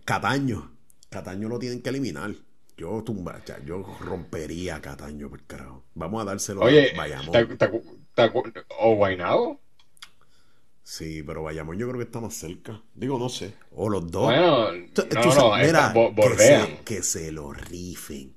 [0.05, 0.73] Cataño.
[1.11, 2.33] Cataño lo tienen que eliminar.
[2.77, 5.85] Yo tumba, ya, yo rompería a Cataño por carajo.
[5.95, 7.33] Vamos a dárselo Oye, a Bayamón.
[7.33, 7.83] ¿te, te, acu-
[8.15, 9.61] te acu- o Guaynabo?
[10.89, 12.81] Sí, pero Bayamón yo creo que está más cerca.
[12.95, 13.53] Digo, no sé.
[13.73, 14.25] O los dos.
[14.25, 18.35] Bueno, Tú- no, tú no, sabes, mira, bo- que, se, que se lo rifen.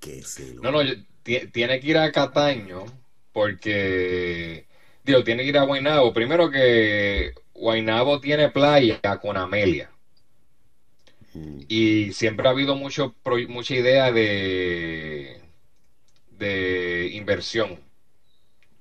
[0.00, 2.86] Que se lo No, no, yo- ti- tiene que ir a Cataño
[3.30, 4.66] porque,
[5.04, 6.14] digo, tiene que ir a Guaynabo.
[6.14, 9.90] Primero que Guaynabo tiene playa con Amelia.
[11.34, 11.66] Mm.
[11.68, 13.14] Y siempre ha habido mucho,
[13.48, 15.40] mucha idea de,
[16.30, 17.80] de inversión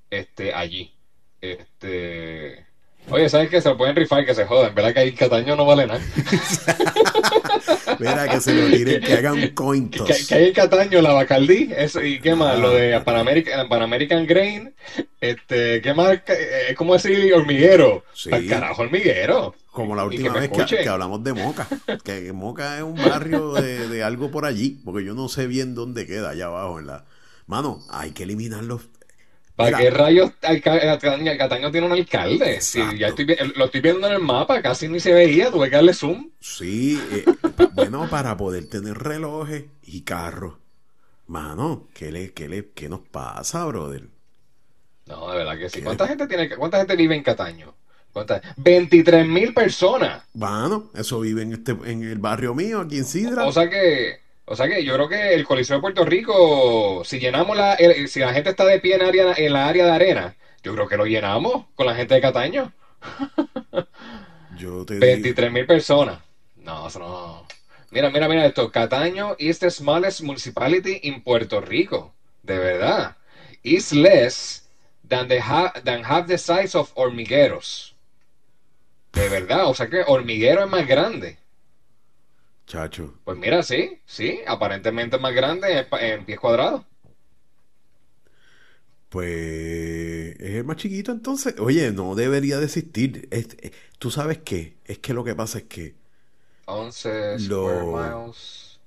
[0.10, 0.94] este, allí.
[1.42, 2.65] Este,
[3.10, 3.62] oye, ¿sabes qué?
[3.62, 4.74] Se lo pueden rifar, que se jodan.
[4.76, 6.02] ¿Verdad que ahí Cataño no vale nada?
[8.00, 11.70] Mira, que se lo tiren, que hagan un coin Que, que en Cataño, la Bacardí,
[11.76, 12.60] eso, y qué más, Ah.
[12.60, 14.74] lo de Pan American, Pan American Grain,
[15.22, 18.30] este, qué más, Eh, es como decir hormiguero, Sí.
[18.30, 19.56] Pa'l carajo hormiguero.
[19.72, 21.68] Como la Y última vez que, hablamos de Moca.
[22.04, 24.80] Que Moca es un barrio de, de algo por allí.
[24.86, 26.80] Porque yo no sé bien dónde queda, allá abajo.
[26.80, 27.04] en la
[27.48, 28.82] Mano, hay que eliminarlos.
[29.56, 32.56] ¿Para qué rayos Cataño, tiene un alcalde?
[32.56, 32.96] Exacto.
[32.96, 35.94] ya estoy, lo estoy viendo en el mapa, casi ni se veía, tuve que darle
[35.94, 36.30] zoom.
[36.42, 37.26] Sí, eh,
[37.74, 40.56] bueno, para poder tener relojes y carros.
[41.28, 44.10] Mano, ¿qué, le, qué, le, ¿qué nos pasa, brother?
[45.08, 45.82] No, de verdad que sí.
[45.82, 47.74] ¿Cuánta gente tiene, cuánta gente vive en Cataño?
[48.12, 48.42] ¿Cuánta?
[48.58, 50.24] 23 mil personas.
[50.34, 53.46] Mano, eso vive en, este, en el barrio mío, aquí en Sidra.
[53.46, 57.20] O sea que, o sea que yo creo que el Coliseo de Puerto Rico, si
[57.20, 59.92] llenamos la, el- si la gente está de pie en, área, en la área de
[59.92, 62.72] arena, yo creo que lo llenamos con la gente de Cataño.
[64.50, 65.34] yo te digo.
[65.34, 66.20] 23 mil personas.
[66.56, 67.46] No, eso no.
[67.92, 68.68] Mira, mira, mira esto.
[68.70, 72.14] Cataño is the smallest municipality in Puerto Rico.
[72.44, 73.16] De verdad.
[73.64, 74.62] Is less
[75.08, 77.94] than, the ha- than half the size of Hormigueros.
[79.14, 79.68] De verdad.
[79.68, 81.38] O sea que Hormiguero es más grande.
[82.68, 83.14] Chacho.
[83.26, 84.40] Pues mira, sí, sí.
[84.48, 86.86] Aparentemente más grande en, pies cuadrados.
[89.10, 91.56] Pues es el más chiquito entonces.
[91.60, 93.28] Oye, no debería de existir.
[93.32, 94.78] Es- eh, ¿Tú sabes qué?
[94.86, 95.96] Es que lo que pasa es que
[96.68, 98.80] 11 Lo- square miles.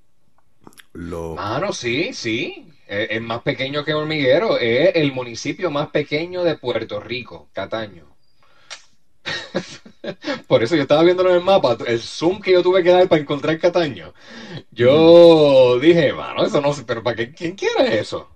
[0.93, 1.37] lo...
[1.37, 2.67] Mano, sí, sí.
[2.87, 4.59] Es, es más pequeño que Hormiguero.
[4.59, 8.08] Es el municipio más pequeño de Puerto Rico, Cataño.
[10.47, 13.07] Por eso yo estaba viéndolo en el mapa, el zoom que yo tuve que dar
[13.07, 14.13] para encontrar Cataño.
[14.71, 17.33] Yo dije, mano, eso no sé, pero ¿para qué?
[17.33, 18.29] ¿Quién quiere eso?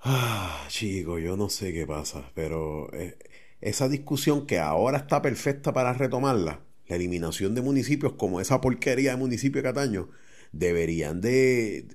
[0.00, 3.18] Ah, chico, yo no sé qué pasa, pero eh,
[3.60, 9.10] esa discusión que ahora está perfecta para retomarla, la eliminación de municipios como esa porquería
[9.12, 10.08] de municipio de Cataño,
[10.52, 11.88] deberían de...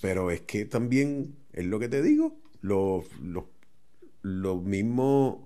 [0.00, 3.44] Pero es que también, es lo que te digo, los, los,
[4.22, 5.45] los mismos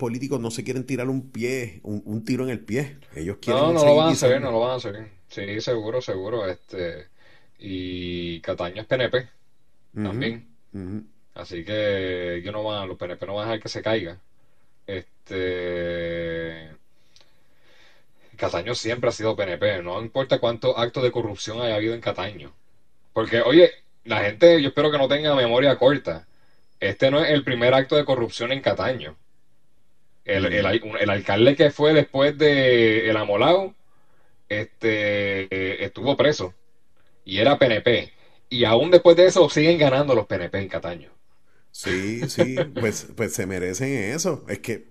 [0.00, 2.96] políticos no se quieren tirar un pie, un, un tiro en el pie.
[3.14, 5.08] Ellos quieren No, no lo van a hacer, no lo van a hacer.
[5.28, 6.48] Sí, seguro, seguro.
[6.48, 7.06] Este,
[7.58, 9.28] y Cataño es PNP
[9.94, 10.48] también.
[11.34, 14.18] Así que ellos no van, los PNP no van a dejar que se caiga.
[14.86, 16.70] Este,
[18.36, 22.52] Cataño siempre ha sido PNP, no importa cuántos actos de corrupción haya habido en Cataño.
[23.12, 23.70] Porque, oye,
[24.04, 26.26] la gente, yo espero que no tenga memoria corta.
[26.80, 29.16] Este no es el primer acto de corrupción en Cataño.
[30.36, 33.74] El, el, alcalde que fue después de el Amolao,
[34.48, 36.54] este, eh, estuvo preso
[37.24, 38.12] y era PNP.
[38.48, 41.10] Y aún después de eso siguen ganando los PNP en Cataño.
[41.72, 44.44] Sí, sí, pues, pues se merecen eso.
[44.48, 44.88] Es que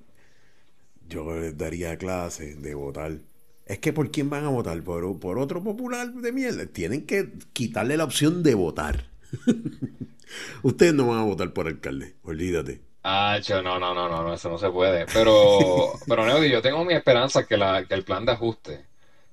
[1.07, 3.19] yo les daría clase de votar.
[3.65, 4.81] Es que ¿por quién van a votar?
[4.83, 6.65] ¿Por, por otro popular de mierda?
[6.65, 9.09] Tienen que quitarle la opción de votar.
[10.63, 12.88] Ustedes no van a votar por alcalde, olvídate.
[13.03, 15.05] Ah, no, no, no, no, no, eso no se puede.
[15.07, 18.85] Pero, pero Neody, yo tengo mi esperanza que, la, que el plan de ajuste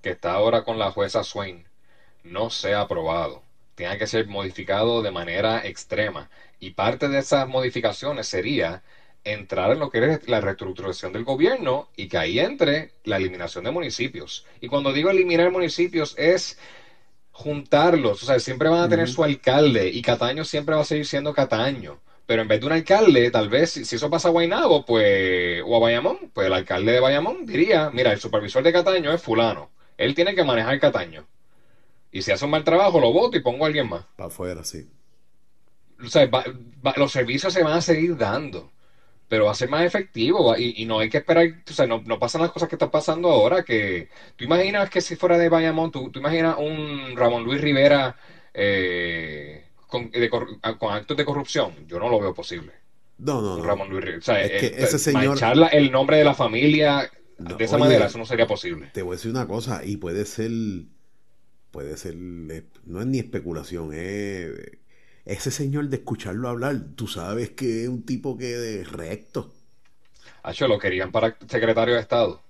[0.02, 1.66] que está ahora con la jueza Swain
[2.24, 3.42] no sea aprobado.
[3.74, 6.30] Tenga que ser modificado de manera extrema.
[6.60, 8.82] Y parte de esas modificaciones sería
[9.24, 13.64] entrar en lo que es la reestructuración del gobierno y que ahí entre la eliminación
[13.64, 14.46] de municipios.
[14.60, 16.58] Y cuando digo eliminar municipios es
[17.32, 21.06] juntarlos, o sea, siempre van a tener su alcalde y Cataño siempre va a seguir
[21.06, 22.00] siendo Cataño.
[22.26, 25.62] Pero en vez de un alcalde, tal vez, si, si eso pasa a Guaynabo, pues,
[25.64, 29.20] o a Bayamón, pues el alcalde de Bayamón diría, mira, el supervisor de Cataño es
[29.20, 31.26] fulano, él tiene que manejar Cataño.
[32.12, 34.04] Y si hace un mal trabajo, lo voto y pongo a alguien más.
[34.16, 34.86] Para afuera, sí.
[36.04, 36.44] O sea, va-
[36.86, 38.70] va- los servicios se van a seguir dando,
[39.28, 42.18] pero va a ser más efectivo y no hay que esperar, o sea, no, no
[42.18, 45.90] pasan las cosas que están pasando ahora, que tú imaginas que si fuera de Bayamón,
[45.90, 48.14] tú, tú imaginas un Ramón Luis Rivera
[48.54, 49.65] eh,
[50.02, 52.72] con, de cor- con actos de corrupción, yo no lo veo posible.
[53.18, 53.64] No, no, no.
[53.64, 56.34] Ramón Luis o sea, Es que eh, ese señor- manchar la- el nombre de la
[56.34, 58.90] familia No, de esa oye, manera, eso no sería posible.
[58.92, 60.50] Te voy a decir una cosa, y puede ser,
[61.70, 64.52] puede ser, eh, no es ni especulación, es
[65.24, 69.52] ese señor de escucharlo hablar, tú sabes que es un tipo que es recto.
[70.42, 72.40] Hacho, lo querían para secretario de Estado,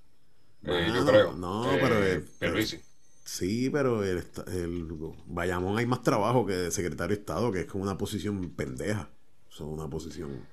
[0.65, 1.33] eh, yo creo.
[1.33, 2.81] no, eh, pero, eh, Pierluisi.
[3.27, 4.87] Sí, pero el, el
[5.27, 9.11] Bayamón hay más trabajo que de secretario de Estado, que es como una posición pendeja.
[9.49, 10.47] Son una posición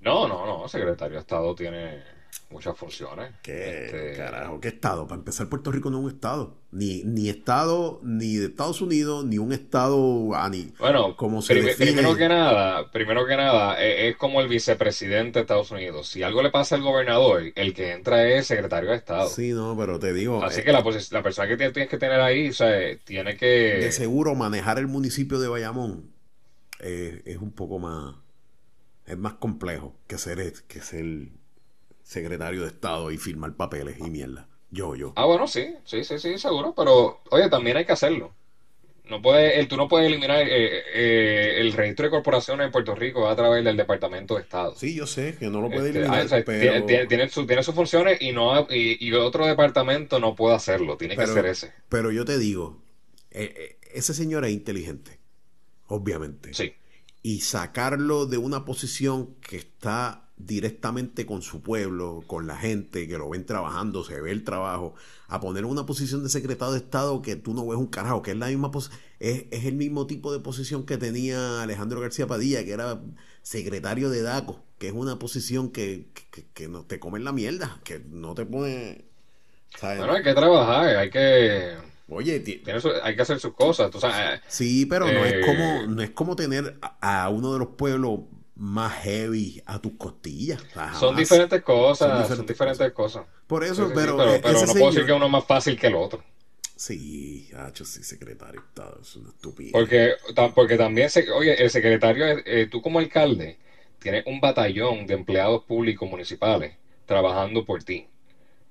[0.00, 2.02] No, no, no, secretario de Estado tiene
[2.50, 3.32] muchas funciones.
[3.42, 5.06] que, Este, carajo, ¿qué Estado?
[5.06, 6.56] Para empezar, Puerto Rico no es un Estado.
[6.72, 11.54] Ni, ni Estado, ni de Estados Unidos, ni un Estado, ah, ni Bueno, como se
[11.54, 11.92] prim- define.
[11.92, 16.08] primero que nada, primero que nada, e- es, como el vicepresidente de Estados Unidos.
[16.08, 19.28] Si algo le pasa al gobernador, el que entra es secretario de Estado.
[19.28, 21.98] Sí, no, pero te digo, Así eh, que la, la persona que tiene- tienes que
[21.98, 22.72] tener ahí, o sea,
[23.04, 23.92] tiene de que...
[23.92, 26.10] seguro manejar el municipio de Bayamón
[26.80, 28.16] eh, es un poco más,
[29.06, 31.28] es más complejo que ser, que ser
[32.04, 34.48] secretario de Estado y firmar papeles y mierda.
[34.70, 35.12] Yo, yo.
[35.16, 38.34] Ah, bueno, sí, sí, sí, sí, seguro, pero oye, también hay que hacerlo.
[39.08, 42.94] No puede, el, tú no puedes eliminar eh, eh, el registro de corporaciones en Puerto
[42.94, 44.74] Rico a través del Departamento de Estado.
[44.76, 47.28] Sí, yo sé que no lo puede Este, eliminar, ah, o sea, pero, tiene, tiene-
[47.28, 51.26] su- tiene sus funciones y no y, y otro departamento no puede hacerlo, tiene que
[51.26, 51.72] ser ese.
[51.88, 52.82] pero yo te digo,
[53.30, 55.20] eh, eh, ese señor es inteligente,
[55.86, 56.54] obviamente.
[56.54, 56.74] Sí.
[57.22, 63.18] y sacarlo de una posición que está directamente con su pueblo, con la gente, que
[63.18, 64.94] lo ven trabajando, se ve el trabajo,
[65.28, 68.32] a poner una posición de secretario de Estado que tú no ves un carajo, que
[68.32, 72.26] es la misma pos- es, es el mismo tipo de posición que tenía Alejandro García
[72.26, 73.00] Padilla, que era
[73.42, 77.80] secretario de DACO, que es una posición que, que, que no te comen la mierda,
[77.84, 79.04] que no te pone...
[79.76, 79.98] ¿sabes?
[79.98, 81.76] Bueno, hay que trabajar, hay que
[82.08, 82.42] Oye,
[82.80, 84.40] su- hay que hacer sus cosas, tú sabes.
[84.48, 87.68] Sí, pero no es Eh, como no es como tener a, a uno de los
[87.68, 88.20] pueblos
[88.56, 90.60] más heavy a tus costillas.
[90.62, 93.26] O sea, Son diferentes cosas, Son son diferentes cosas.
[93.46, 95.78] Por eso, sí, sí, pero, eh, ese no puedo decir que uno es más fácil
[95.78, 96.22] que el otro.
[96.76, 98.62] Sí, hacho, sí, secretario
[99.00, 99.72] es una estupidez.
[99.72, 100.14] Porque,
[100.54, 103.58] porque también, se- oye, el secretario, eh, tú como alcalde,
[104.00, 108.06] tienes un batallón de empleados públicos municipales trabajando por ti.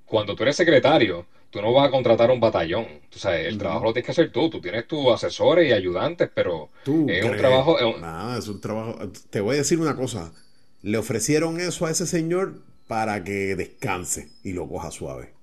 [0.06, 2.86] Cuando tú eres secretario, tú no vas a contratar un batallón.
[3.10, 4.50] Tú sabes, el trabajo lo tienes que hacer tú.
[4.50, 7.80] Tú tienes tus asesores y ayudantes, pero Tú es un trabajo...
[7.80, 9.00] es un- Nada, es un trabajo.
[9.30, 10.34] Te voy a decir una cosa.
[10.82, 15.34] Le ofrecieron eso a ese señor para que descanse y lo coja suave.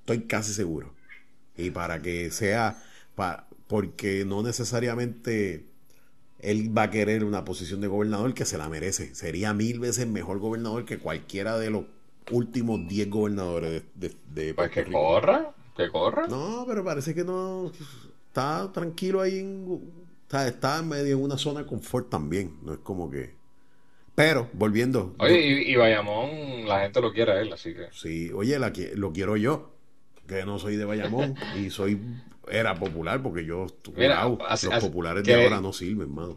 [0.00, 0.92] Estoy casi seguro.
[1.56, 2.82] Y para que sea,
[3.14, 5.66] pa- porque no necesariamente
[6.40, 9.14] él va a querer una posición de gobernador que se la merece.
[9.14, 11.84] Sería mil veces mejor gobernador que cualquiera de los
[12.30, 14.98] últimos 10 gobernadores de, de, de Pues que Rico.
[14.98, 16.26] corra, que corra.
[16.26, 17.70] No, pero parece que no.
[18.28, 19.38] Está tranquilo ahí.
[19.38, 19.80] En,
[20.22, 22.56] está, está medio en una zona de confort también.
[22.62, 23.34] No es como que.
[24.14, 25.14] Pero, volviendo.
[25.18, 27.88] Oye, yo- y, y Bayamón, la gente lo quiere a él, así que.
[27.92, 29.72] sí, oye, la, lo quiero yo,
[30.26, 32.00] que no soy de Bayamón y soy.
[32.48, 33.66] Era popular porque yo.
[33.96, 36.36] Mira, wow, así- los así- populares que- de ahora no sirven, mano.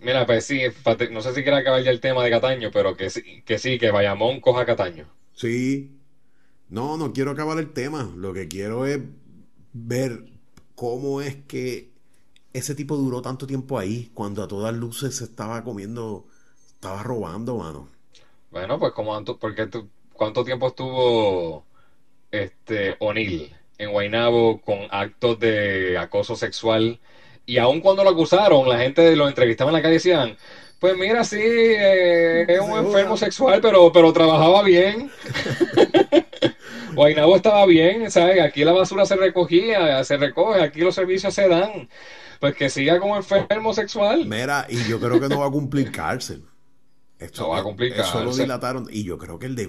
[0.00, 0.62] Mira, pues sí,
[1.10, 3.78] no sé si quiere acabar ya el tema de Cataño, pero que sí, que sí,
[3.78, 5.08] que Bayamón coja Cataño.
[5.32, 5.94] Sí.
[6.68, 8.12] No, no quiero acabar el tema.
[8.16, 9.00] Lo que quiero es
[9.74, 10.26] ver
[10.74, 11.92] cómo es que
[12.52, 16.26] ese tipo duró tanto tiempo ahí cuando a todas luces se estaba comiendo,
[16.74, 17.88] estaba robando, mano.
[18.50, 21.66] Bueno, pues como porque tú- cuánto tiempo estuvo
[22.30, 27.00] este O'Neill en Guaynabo con actos de acoso sexual
[27.48, 30.36] y aun cuando lo acusaron, la gente lo entrevistaba en la calle y decían,
[30.78, 35.10] pues mira, sí, eh, es un enfermo sexual, pero, pero trabajaba bien.
[36.94, 38.42] Guaynabo estaba bien, ¿sabes?
[38.42, 41.88] Aquí la basura se recogía, se recoge, aquí los servicios se dan.
[42.38, 44.26] Pues que siga como enfermo sexual.
[44.26, 46.44] Mira, y yo creo que no va a cumplir cárcel.
[47.18, 48.44] Esto, No va a cumplir Eso lo cárcel.
[48.44, 48.88] dilataron.
[48.90, 49.68] Y yo creo que el de,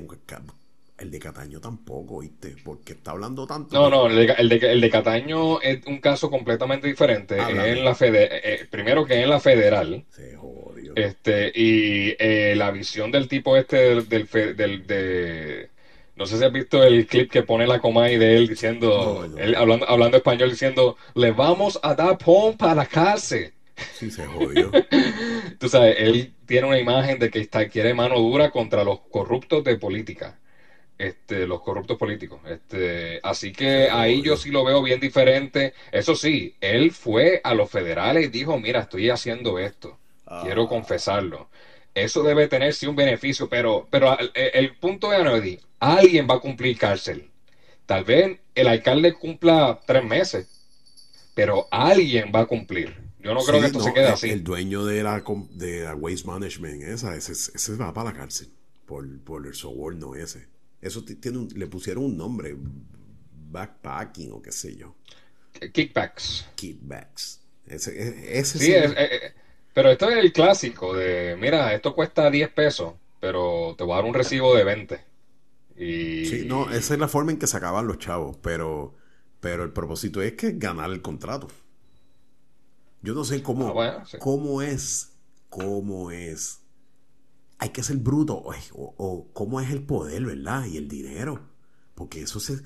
[0.99, 2.55] el de Cataño tampoco, ¿viste?
[2.63, 3.75] Porque está hablando tanto.
[3.75, 7.39] No, no, el de, el de- el de Cataño es un caso completamente diferente.
[7.39, 7.71] Háblame.
[7.71, 10.03] Es en la fede- eh, primero que es en la federal.
[10.09, 10.93] Se jodió.
[10.95, 15.69] Este, y eh, la visión del tipo este del, del, fe- del- de
[16.15, 19.27] no sé si has visto el clip que pone la Comay de él diciendo, No,
[19.27, 19.37] no.
[19.37, 23.53] él hablando, hablando español diciendo, le vamos a dar pon para la cárcel.
[23.93, 24.69] Sí, se jodió.
[25.59, 29.63] Tú sabes, él tiene una imagen de que está, quiere mano dura contra los corruptos
[29.63, 30.37] de política.
[30.99, 32.41] Este, los corruptos políticos.
[32.45, 35.73] Este, así que Sí, ahí yo sí lo veo bien diferente.
[35.91, 39.99] Eso sí, él fue a los federales y dijo, mira, estoy haciendo esto.
[40.37, 40.67] Quiero Ah.
[40.67, 41.49] confesarlo.
[41.95, 46.35] Eso debe tener sí un beneficio, pero, pero el, el punto de Anoedi, alguien va
[46.35, 47.29] a cumplir cárcel.
[47.85, 50.47] Tal vez el alcalde cumpla tres meses,
[51.33, 52.95] pero alguien va a cumplir.
[53.19, 54.35] Yo no creo Sí, que esto se quede el, así.
[54.35, 58.49] el dueño de la, de la Waste Management, esa, ese, ese va para la cárcel
[58.85, 60.47] por, por el soborno ese.
[60.81, 62.55] Eso ti- tiene un- le pusieron un nombre,
[63.51, 64.95] backpacking o qué sé yo,
[65.73, 66.45] Kickbacks.
[66.55, 67.41] kickbacks.
[67.65, 69.33] Ese, e- ese Sí, sí- es- eh, eh,
[69.73, 73.95] pero esto es el clásico de, mira, esto cuesta 10 pesos, pero te voy a
[73.97, 75.01] dar un recibo de 20.
[75.77, 78.95] Y sí, no, esa es la forma en que se acaban los chavos, pero,
[79.39, 81.47] pero el propósito es que ganar el contrato.
[83.01, 84.17] Yo no sé cómo, Ah, bueno, sí.
[84.17, 85.11] cómo es,
[85.49, 86.59] cómo es.
[87.59, 90.65] Hay que ser bruto o, o- o cómo es el poder, ¿verdad?
[90.65, 91.41] Y el dinero.
[91.95, 92.59] Porque eso se...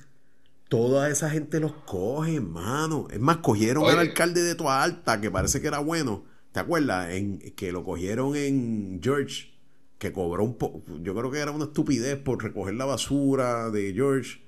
[0.70, 3.08] Toda esa gente los coge, hermano.
[3.12, 6.24] Es más, cogieron al alcalde de Toa Alta, que parece que era bueno.
[6.52, 7.12] ¿Te acuerdas?
[7.12, 9.52] En, que lo cogieron en George,
[10.00, 10.82] que cobró un poco...
[11.02, 14.42] Yo creo que era una estupidez por recoger la basura de George.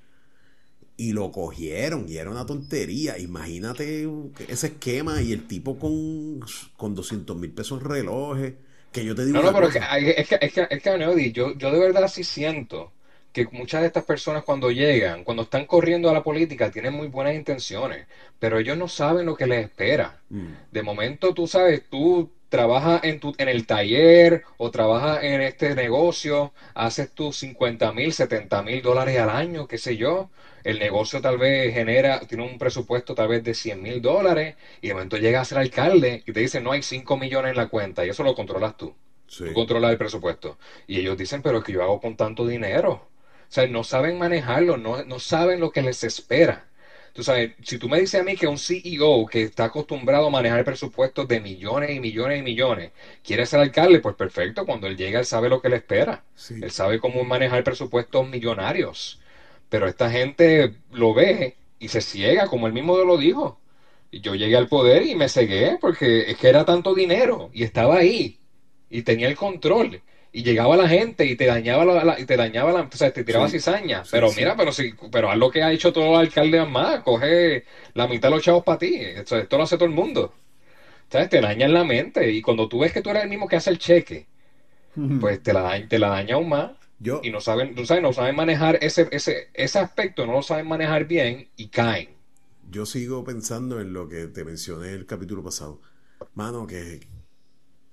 [0.96, 3.18] Y lo cogieron, y era una tontería.
[3.18, 4.08] Imagínate
[4.48, 6.40] ese esquema y el tipo con,
[6.76, 8.54] con 200 mil pesos en relojes.
[8.96, 9.98] Que yo te digo No, no, pero es que, cosa.
[9.98, 12.94] es que, es que, es que, Aneudi, yo, yo de verdad sí siento
[13.30, 17.08] que muchas de estas personas cuando llegan, cuando están corriendo a la política, tienen muy
[17.08, 18.06] buenas intenciones,
[18.38, 20.22] pero ellos no saben lo que les espera.
[20.30, 20.54] Mm.
[20.72, 25.74] De momento, tú sabes, tú trabajas en, tu, en el taller o trabajas en este
[25.74, 30.28] negocio, haces tus 50 mil, 70 mil dólares al año, qué sé yo.
[30.64, 34.88] El negocio tal vez genera, tiene un presupuesto tal vez de 100 mil dólares y
[34.88, 37.66] de momento llega a ser alcalde y te dice no hay 5 millones en la
[37.66, 38.94] cuenta y eso lo controlas tú.
[39.28, 39.44] Sí.
[39.44, 40.56] Tú controlas el presupuesto.
[40.86, 43.08] Y ellos dicen, pero es que yo hago con tanto dinero.
[43.48, 46.66] O sea, no saben manejarlo, no, no saben lo que les espera.
[47.16, 50.30] Tú sabes, si tú me dices a mí que un CEO que está acostumbrado a
[50.30, 52.92] manejar presupuestos de millones y millones y millones
[53.24, 56.22] quiere ser alcalde, pues perfecto, cuando él llega él sabe lo que le espera.
[56.34, 56.56] Sí.
[56.60, 59.18] Él sabe cómo manejar presupuestos millonarios.
[59.70, 63.58] Pero esta gente lo ve y se ciega, como él mismo lo dijo.
[64.10, 67.62] Y yo llegué al poder y me cegué porque es que era tanto dinero y
[67.62, 68.38] estaba ahí
[68.90, 70.02] y tenía el control.
[70.36, 73.10] Y llegaba la gente y te dañaba la, la- y te dañaba la, o sea,
[73.12, 73.52] te tiraba Sí.
[73.58, 74.04] cizaña.
[74.04, 74.36] Sí, pero sí.
[74.36, 77.64] mira, pero si, pero haz lo que ha hecho todo el alcalde más, coge
[77.94, 78.96] la mitad de los chavos para ti.
[78.96, 80.34] Esto, esto lo hace todo el mundo.
[81.10, 81.28] ¿Sabes?
[81.30, 82.30] Te dañan la mente.
[82.32, 84.28] Y cuando tú ves que tú eres el mismo que hace el cheque,
[85.18, 86.72] pues te la, te la daña aún más.
[86.98, 90.42] Yo, Y no saben, tú sabes, no saben manejar ese, ese, ese aspecto, no lo
[90.42, 92.10] saben manejar bien y caen.
[92.62, 95.80] yo sigo pensando en lo que te mencioné el capítulo pasado.
[96.34, 97.00] Mano, que,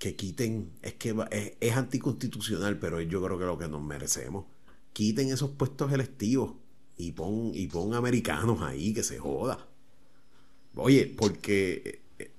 [0.03, 4.43] que quiten, es que es, es anticonstitucional, pero yo creo que lo que nos merecemos.
[4.91, 6.55] Quiten esos puestos electivos
[6.97, 9.65] y pon, y pon americanos ahí, que se joda.
[10.75, 12.31] Oye, porque eh,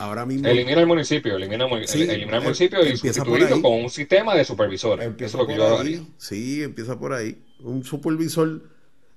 [0.00, 0.48] ahora mismo...
[0.48, 3.84] Elimina el municipio, elimina, el Sí, elimina el em- municipio y empieza por sustituirlo con
[3.84, 5.06] un sistema de supervisores.
[5.06, 5.94] Empieza Eso es lo que por yo ahí.
[5.94, 6.06] haría.
[6.18, 7.40] Sí, empieza por ahí.
[7.60, 8.60] Un supervisor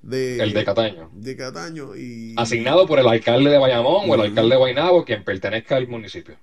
[0.03, 0.37] de...
[0.37, 1.09] El de Cataño.
[1.15, 2.35] De Cataño y...
[2.37, 6.37] Asignado por el alcalde de Bayamón o el alcalde de Guaynabo, quien pertenezca al municipio.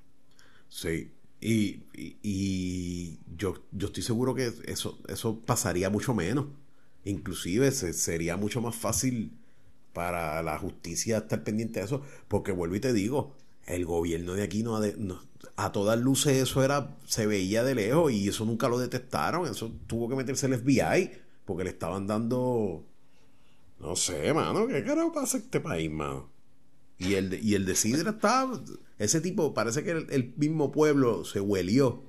[0.69, 1.13] Sí.
[1.45, 1.83] Y,
[2.23, 6.47] y- yo, yo estoy seguro que eso, eso pasaría mucho menos.
[7.05, 9.33] Inclusive se- sería mucho más fácil
[9.93, 12.03] para la justicia estar pendiente de eso.
[12.29, 13.35] Porque vuelvo y te digo,
[13.67, 14.81] el gobierno de aquí no-
[15.57, 19.47] a todas luces eso era, se veía de lejos y eso nunca lo detectaron.
[19.49, 21.11] Eso tuvo que meterse el FBI
[21.45, 22.85] porque le estaban dando,
[23.81, 26.31] no sé, mano, ¿qué carajo pasa en este país, mano?
[26.99, 28.49] Y el de, y el de Sidra está.
[28.99, 32.03] Ese tipo, parece que el, mismo pueblo se huelió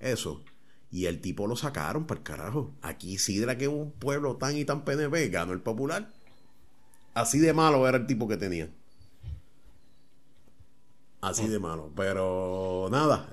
[0.00, 0.42] eso.
[0.90, 2.74] Y el tipo lo sacaron para el carajo.
[2.82, 6.10] Aquí Sidra, que es un pueblo tan y tan PNP, ganó el popular.
[7.14, 8.70] Así de malo era el tipo que tenía.
[11.20, 11.92] Así de malo.
[11.94, 13.30] Pero nada,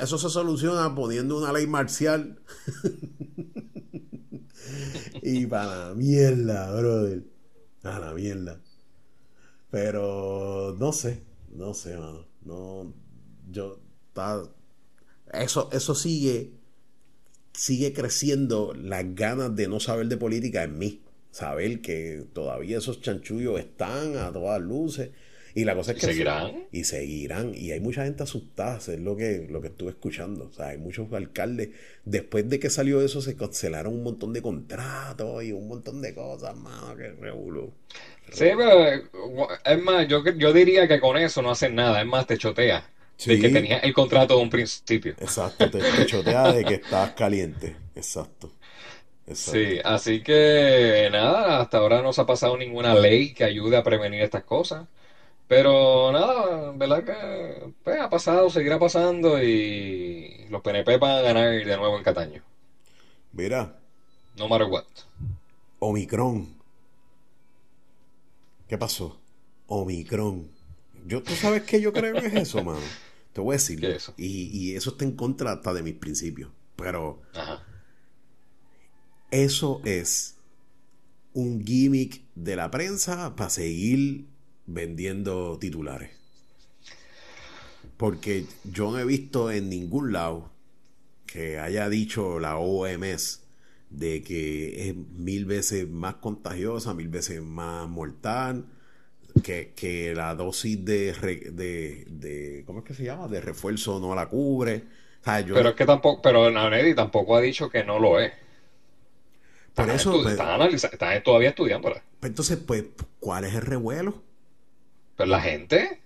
[0.00, 2.38] eso se soluciona poniendo una ley marcial.
[5.22, 7.24] y para la mierda, brother.
[7.84, 8.60] A la mierda.
[9.72, 12.26] Pero no sé, no sé, mano.
[12.44, 12.92] No,
[13.50, 13.80] yo
[15.32, 16.50] eso, eso sigue,
[17.54, 21.00] sigue creciendo las ganas de no saber de política en mí.
[21.30, 25.12] Saber que todavía esos chanchullos están a todas luces.
[25.54, 26.64] Y la cosa es ¿Y que seguirán?
[26.72, 27.52] y seguirán.
[27.54, 30.46] Y hay mucha gente asustada, es lo que, lo que estuve escuchando.
[30.46, 31.70] O sea, hay muchos alcaldes.
[32.04, 36.14] Después de que salió eso, se cancelaron un montón de contratos y un montón de
[36.14, 37.72] cosas, mano, que revolú.
[38.30, 39.02] Sí, pero
[39.64, 42.88] es más, yo, yo diría que con eso no hacen nada, es más, te chotea
[43.24, 43.40] de Sí.
[43.40, 45.16] que tenía el contrato de un principio.
[45.20, 47.76] Exacto, te, te chotea de que estás caliente.
[47.94, 48.52] Exacto.
[49.26, 49.60] Exacto.
[49.60, 53.82] Sí, así que nada, hasta ahora no se ha pasado ninguna ley que ayude a
[53.82, 54.88] prevenir estas cosas.
[55.52, 61.50] Pero nada, verdad que pues, ha pasado, seguirá pasando y los PNP van a ganar
[61.50, 62.42] de nuevo en Cataño.
[63.34, 63.78] Mira,
[64.38, 64.86] No matter what.
[65.78, 66.48] Omicron.
[68.66, 69.20] ¿Qué pasó?
[69.66, 70.48] Omicron.
[71.06, 72.80] Yo, ¿Tú sabes qué yo creo que es eso, mano?
[73.34, 73.78] Te voy a decir.
[73.78, 74.14] ¿Qué es eso?
[74.16, 76.50] Y, y eso está en contra hasta de mis principios.
[76.76, 77.62] Pero Ajá.
[79.30, 80.36] eso es
[81.34, 84.31] un gimmick de la prensa para seguir
[84.66, 86.10] vendiendo titulares.
[87.96, 90.50] Porque yo no he visto en ningún lado
[91.26, 93.42] que haya dicho la OMS
[93.90, 98.66] de que es mil veces más contagiosa, mil veces más mortal,
[99.42, 101.12] que, que la dosis de,
[101.52, 103.28] de, de- ¿cómo es que se llama?
[103.28, 104.84] De refuerzo no la cubre.
[105.22, 108.20] O sea, yo Pero es que tampoco, pero Nanedi tampoco ha dicho que no lo
[108.20, 108.32] es.
[109.74, 112.02] por Están, eso, estu- pues, están analiza- están todavía estudiándola.
[112.22, 112.84] entonces, pues,
[113.20, 114.22] ¿cuál es el revuelo?
[115.16, 116.02] Pero la gente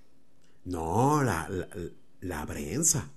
[0.72, 1.66] No, la, la,
[2.20, 3.10] la prensa.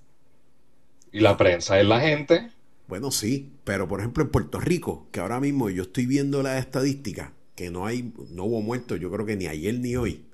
[1.12, 2.50] y la prensa es la gente.
[2.86, 6.58] Bueno, sí, pero por ejemplo en Puerto Rico, que ahora mismo yo estoy viendo las
[6.58, 10.26] estadísticas, que no hay, no hubo muertos, yo creo que ni ayer ni hoy.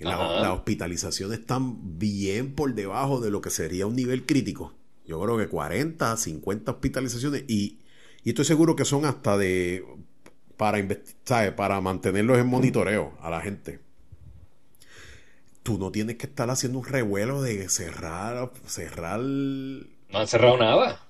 [0.00, 4.74] La- las hospitalizaciones están bien por debajo de lo que sería un nivel crítico.
[5.06, 7.80] Yo creo que 40, 50 hospitalizaciones y,
[8.24, 9.84] y estoy seguro que son hasta de
[10.58, 10.78] para
[11.56, 13.80] para mantenerlos en monitoreo a la gente.
[15.70, 21.06] Tú no tienes que estar haciendo un revuelo de cerrar, cerrar No han cerrado nada.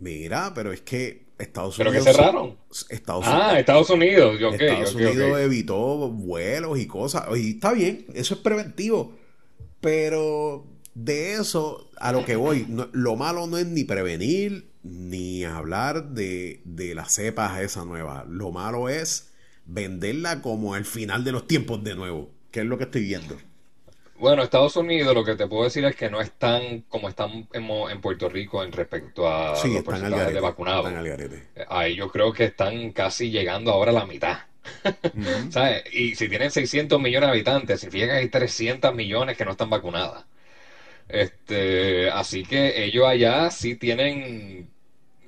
[0.00, 2.06] Mira, pero es que Estados ¿Pero Unidos.
[2.06, 2.56] cerraron?
[2.88, 4.36] Estados, Ah, Estados Unidos.
[4.40, 7.24] Yo, ok, Estados Unidos evitó vuelos y cosas.
[7.36, 9.16] Y está bien, eso es preventivo.
[9.80, 15.44] Pero de eso a lo que voy, no- lo malo no es ni prevenir ni
[15.44, 18.24] hablar de, de las cepas esa nueva.
[18.28, 19.30] Lo malo es
[19.66, 23.36] venderla como el final de los tiempos de nuevo, que es lo que estoy viendo.
[24.18, 28.00] Bueno, Estados Unidos lo que te puedo decir es que no están como están en,
[28.00, 30.40] Puerto Rico en respecto a Sí, los porcentajes de garete.
[30.40, 30.86] vacunados.
[30.86, 31.46] Están al garete.
[31.68, 34.38] Ahí yo creo que están casi llegando ahora a la mitad.
[35.50, 35.84] ¿Sabes?
[35.92, 39.70] Y si tienen 600 millones de habitantes, significa que hay 300 millones que no están
[39.70, 40.24] vacunadas.
[41.08, 44.68] Este, así que ellos allá sí tienen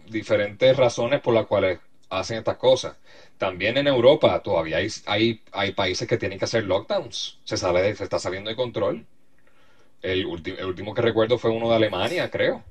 [0.09, 1.79] diferentes razones por las cuales
[2.11, 2.97] hacen estas cosas.
[3.41, 7.39] También en Europa todavía hay, hay, hay países que tienen que hacer lockdowns.
[7.45, 9.05] Se sale de- se está saliendo de control.
[10.03, 12.63] El, ulti- el último que recuerdo fue uno de Alemania, creo.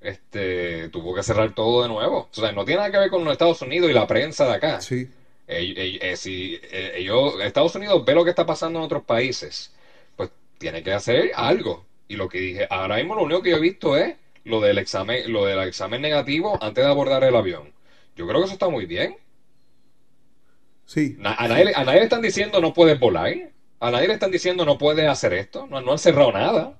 [0.00, 2.28] Este, tuvo que cerrar todo de nuevo.
[2.32, 4.54] O sea, no tiene nada que ver con los Estados Unidos y la prensa de
[4.54, 4.80] acá.
[4.80, 5.08] Sí.
[5.48, 9.72] Eh, si eh, ellos, Estados Unidos ve lo que está pasando en otros países,
[10.16, 11.84] pues tiene que hacer algo.
[12.08, 14.14] Y lo que dije, ahora mismo lo único que yo he visto es
[14.44, 17.72] lo del examen, lo del examen negativo antes de abordar el avión.
[18.16, 19.16] Yo creo que eso está muy bien.
[20.88, 21.18] Sí.
[21.22, 23.30] A, nadie, le- a nadie le están diciendo no puedes volar.
[23.78, 25.66] A nadie le están diciendo no puedes hacer esto.
[25.66, 26.78] No, no han cerrado nada.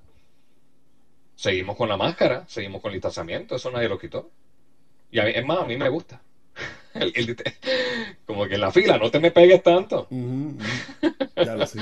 [1.37, 4.31] Seguimos con la máscara, seguimos con el distanciamiento, eso nadie lo quitó.
[5.11, 6.23] Y a mí, es más, a mí me gusta.
[6.95, 7.37] El- el-
[8.25, 10.09] como que en la fila, no te me pegues tanto.
[11.37, 11.79] Ya lo sé.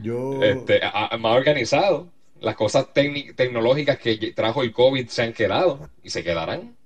[0.00, 0.40] Yo.
[0.44, 2.08] Este, a- a- más organizado.
[2.40, 6.76] Las cosas tecnológicas que trajo el COVID se han quedado y se quedarán.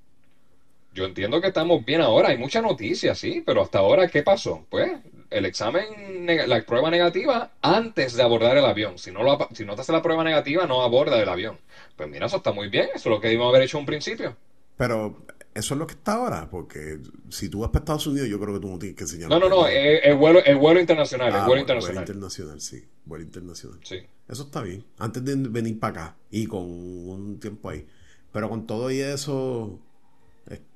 [0.95, 4.65] Yo entiendo que estamos bien ahora, hay mucha noticia, sí, pero hasta ahora, ¿qué pasó?
[4.71, 4.93] Pues
[5.29, 8.97] el examen, la prueba negativa antes de abordar el avión.
[8.97, 11.59] Si no, lo, si no te hace la prueba negativa, no aborda el avión.
[11.97, 13.87] Pues mira, eso está muy bien, eso es lo que debimos haber hecho en un
[13.87, 14.37] principio.
[14.77, 18.39] Pero eso es lo que está ahora, porque si tú vas para Estados Unidos, yo
[18.39, 19.29] creo que tú no tienes que enseñar.
[19.29, 22.05] No, no, no, el, vuelo, el vuelo internacional, el ah, vuelo internacional.
[22.05, 23.81] Vuelo internacional, sí, vuelo internacional.
[23.83, 23.99] Sí.
[24.29, 27.85] Eso está bien, antes de venir para acá y con un tiempo ahí.
[28.33, 29.79] Pero con todo y eso,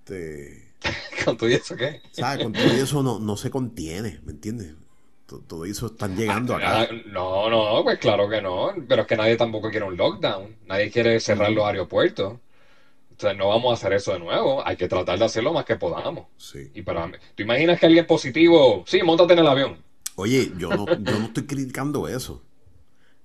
[0.09, 0.69] este...
[1.25, 2.01] ¿Con todo eso qué?
[2.13, 2.45] ¿Sabes?
[2.45, 4.75] Con todo eso no, no se contiene, ¿me entiendes?
[5.27, 6.83] Todo eso están llegando acá.
[6.83, 8.73] Ah, no, no, pues claro que no.
[8.89, 10.57] Pero es que nadie tampoco quiere un lockdown.
[10.67, 12.33] Nadie quiere cerrar los aeropuertos.
[12.33, 14.67] O sea, no vamos a hacer eso de nuevo.
[14.67, 16.29] Hay que tratar de hacerlo más que podamos.
[16.39, 16.71] Sí.
[16.73, 19.77] Y para ¿Tú imaginas que alguien positivo, sí, montate en el avión?
[20.15, 22.43] Oye, yo no, yo no estoy criticando eso.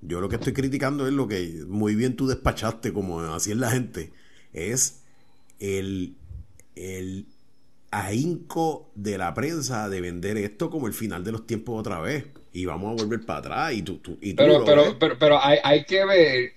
[0.01, 3.57] Yo lo que estoy criticando es lo que muy bien tú despachaste, como así es
[3.57, 4.11] la gente,
[4.51, 5.03] es
[5.59, 6.15] el,
[6.75, 7.25] el
[7.91, 12.25] ahínco de la prensa de vender esto como el final de los tiempos otra vez.
[12.51, 13.73] Y vamos a volver para atrás.
[13.73, 16.53] Y tú, y pero, pero, pero, pero, hay, hay que ver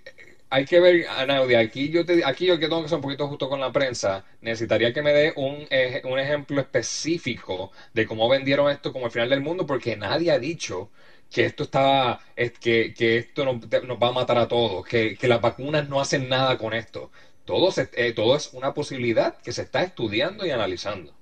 [0.48, 3.28] hay que ver, Anaudia, aquí yo te, aquí yo que tengo que ser un poquito
[3.28, 5.66] justo con la prensa, necesitaría que me dé un,
[6.04, 10.38] un ejemplo específico de cómo vendieron esto como el final del mundo, porque nadie ha
[10.38, 10.90] dicho
[11.30, 12.20] que esto está,
[12.60, 16.28] que, que esto nos, va a matar a todos, que, que, las vacunas no hacen
[16.28, 17.10] nada con esto.
[17.46, 21.14] Todo, eh, todo es una posibilidad que se está estudiando y analizando.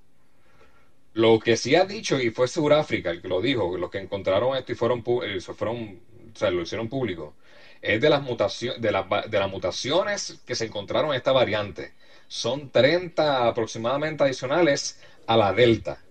[1.13, 4.57] Lo que sí ha dicho, y fue Sudáfrica el que lo dijo, los que encontraron
[4.57, 6.01] esto y fueron, eh, fueron
[6.35, 7.35] o sea, lo hicieron público,
[7.81, 11.93] es de las, mutaciones, de, de las mutaciones que se encontraron en esta variante.
[12.27, 16.03] Son 30 aproximadamente adicionales a la delta.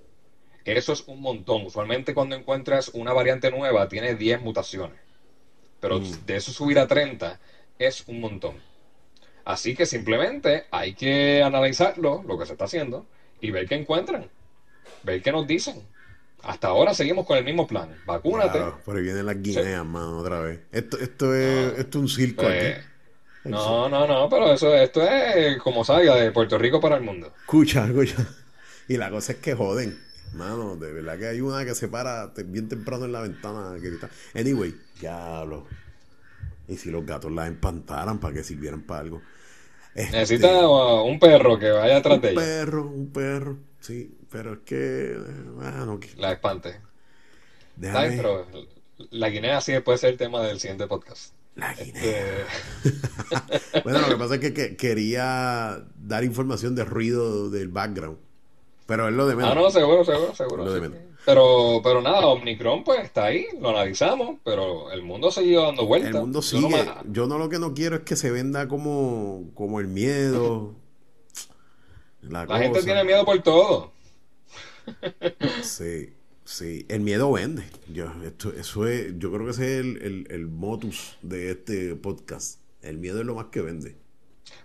[0.63, 1.65] Eso es un montón.
[1.65, 4.99] Usualmente cuando encuentras una variante nueva tiene 10 mutaciones.
[5.79, 6.25] Pero mm.
[6.25, 7.39] de eso subir a 30
[7.79, 8.72] es un montón.
[9.45, 13.05] Así que simplemente hay que analizarlo, lo que se está haciendo,
[13.41, 14.29] y ver qué encuentran.
[15.03, 15.81] Ver qué nos dicen.
[16.43, 17.89] Hasta ahora seguimos con el mismo plan.
[18.05, 18.57] Vacúnate.
[18.57, 20.59] Claro, por ahí vienen las guineas, mano, otra vez.
[20.71, 22.81] Esto, esto, es, esto es un circo aquí.
[23.45, 27.33] No, no, no, pero eso, esto es como salga de Puerto Rico para el mundo.
[27.41, 28.25] Escucha, escucha.
[28.87, 29.97] Y la cosa es que joden.
[30.33, 33.75] Mano, de verdad que hay una que se para bien temprano en la ventana.
[33.81, 34.09] Que grita.
[34.33, 35.67] Anyway, diablo.
[36.73, 39.21] Y si los gatos la empantaran para que sirvieran para algo.
[39.95, 42.39] Necesita este, un perro que vaya atrás de ella.
[42.39, 43.57] Un perro, un perro.
[43.79, 45.15] Sí, pero es que.
[45.55, 46.81] Bueno, La espante.
[47.79, 48.47] Pero
[49.11, 51.33] la guinea sí puede ser el tema del siguiente podcast.
[51.55, 52.47] La este, guinea.
[53.83, 58.17] bueno, lo que pasa es que, quería dar información de ruido del background.
[58.87, 59.51] Pero es lo de menos.
[59.51, 60.65] Ah, no, seguro, seguro, seguro.
[60.65, 60.97] Lo de menos.
[61.25, 66.15] Pero, pero nada, Omnicron pues está ahí, lo analizamos, pero el mundo sigue dando vueltas.
[66.15, 66.85] El mundo sigue.
[67.05, 70.75] Yo no, lo que no quiero es que se venda como, como el miedo.
[72.21, 73.91] La, gente tiene miedo por todo.
[75.61, 76.13] sí,
[76.43, 76.85] sí.
[76.89, 77.63] El miedo vende.
[77.87, 82.59] Yo, esto, eso es, yo creo que ese es el, el, motus de este podcast.
[82.81, 83.95] El miedo es lo más que vende.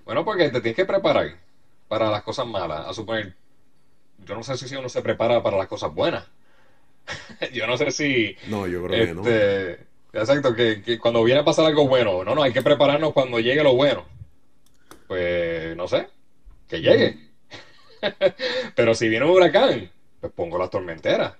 [0.04, 1.38] Bueno, porque te tienes que preparar
[1.86, 2.86] para las cosas malas.
[2.86, 3.34] A suponer,
[4.26, 6.26] yo no sé si uno se prepara para las cosas buenas.
[7.52, 8.36] yo no sé si.
[8.48, 9.20] No, yo creo que no.
[9.22, 13.12] Este, exacto, que, que, cuando viene a pasar algo bueno, no, no, hay que prepararnos
[13.12, 14.04] cuando llegue lo bueno.
[15.06, 16.08] Pues no sé,
[16.68, 17.16] que llegue.
[18.74, 19.90] Pero si viene un huracán,
[20.20, 21.34] pues pongo las tormenteras.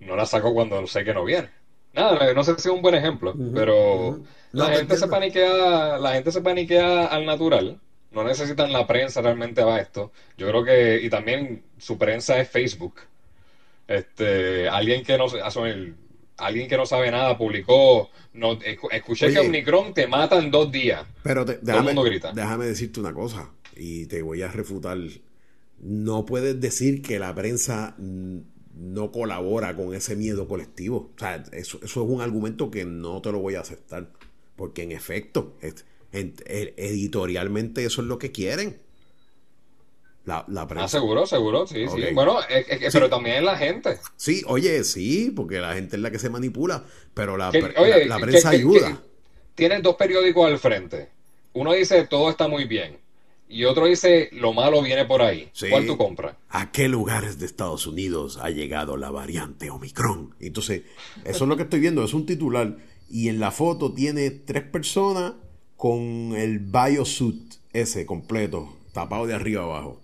[0.00, 1.50] No las saco cuando sé que no viene.
[1.92, 4.20] Nada, no sé si es un buen ejemplo, pero
[4.52, 7.80] la gente se paniquea, la gente se paniquea al natural.
[8.10, 10.12] No necesitan la prensa realmente a esto.
[10.36, 13.00] Yo creo que, y también su prensa es Facebook.
[13.88, 15.26] Este, alguien que no
[16.36, 18.58] alguien que no sabe nada publicó, no,
[18.92, 21.04] escuché que Omicron te mata en dos días.
[21.24, 22.32] Pero déjame, grita.
[22.32, 24.98] déjame decirte una cosa y te voy a refutar
[25.80, 31.12] no puedes decir que la prensa no colabora con ese miedo colectivo.
[31.14, 34.10] O sea, eso, es un argumento que no te lo voy a aceptar.
[34.56, 35.56] Porque en efecto,
[36.12, 38.78] editorialmente eso es lo que quieren.
[40.28, 40.84] La, la prensa.
[40.84, 42.12] Ah, seguro, seguro, sí, sí.
[42.12, 42.36] Bueno,
[42.92, 43.98] pero también la gente.
[44.16, 48.50] Sí, oye, sí, porque la gente es la que se manipula, pero la, la, prensa
[48.50, 49.00] ayuda.
[49.54, 51.08] Tienes dos periódicos al frente.
[51.54, 52.98] Uno dice todo está muy bien
[53.48, 55.50] y otro dice, lo malo viene por ahí.
[55.70, 56.36] ¿Cuál tú compras?
[56.50, 60.34] ¿A qué lugares de Estados Unidos ha llegado la variante Omicron?
[60.40, 60.82] Entonces,
[61.24, 62.76] eso es lo que estoy viendo, es un titular.
[63.10, 65.32] Y en la foto tiene tres personas
[65.78, 70.00] con el biosuit ese completo, tapado de arriba abajo,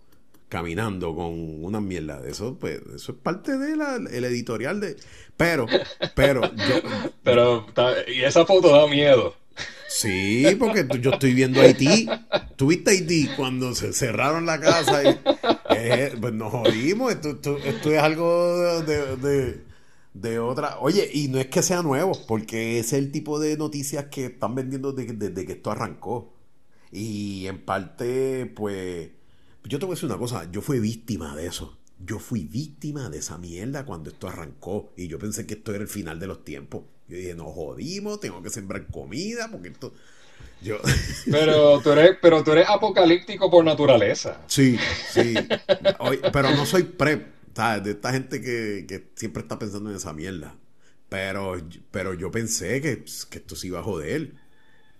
[0.54, 2.22] caminando con una mierda.
[2.24, 4.94] Eso, pues, eso es parte del editorial de...
[5.36, 5.66] Pero,
[6.14, 6.42] pero...
[7.24, 7.66] pero,
[8.06, 9.34] y esa foto da miedo.
[9.88, 12.08] Sí, porque yo estoy viendo Haití.
[12.54, 15.02] ¿Tuviste Haití cuando se cerraron la casa?
[15.02, 15.18] Y,
[15.70, 17.12] eh, pues nos jodimos.
[17.12, 19.60] Esto, es algo de,
[20.12, 20.78] de, otra.
[20.78, 24.54] Oye, y no es que sea nuevo, porque es el tipo de noticias que están
[24.54, 26.32] vendiendo desde que esto arrancó.
[26.92, 29.10] Y en parte, pues.
[29.64, 30.50] Yo te voy a decir una cosa.
[30.50, 31.78] Yo fui víctima de eso.
[31.98, 34.92] Yo fui víctima de esa mierda cuando esto arrancó.
[34.96, 36.82] Y yo pensé que esto era el final de los tiempos.
[37.08, 39.94] Yo dije, nos jodimos, tengo que sembrar comida, porque esto.
[40.62, 40.78] Yo...
[41.30, 44.40] Pero tú eres, pero tú eres apocalíptico por naturaleza.
[44.46, 44.78] Sí,
[45.10, 45.34] sí.
[46.32, 47.84] pero no soy prep, ¿sabes?
[47.84, 50.54] De esta gente que, siempre está pensando en esa mierda.
[51.10, 51.56] Pero,
[51.90, 54.32] pero yo pensé que, que esto se iba a joder.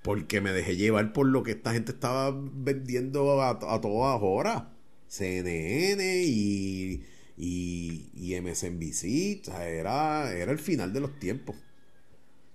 [0.05, 4.65] Porque me dejé llevar por lo que esta gente estaba vendiendo a, a todas horas.
[5.09, 7.03] CNN y,
[7.39, 9.49] y, MSNBC.
[9.49, 11.57] Era, era el final de los tiempos.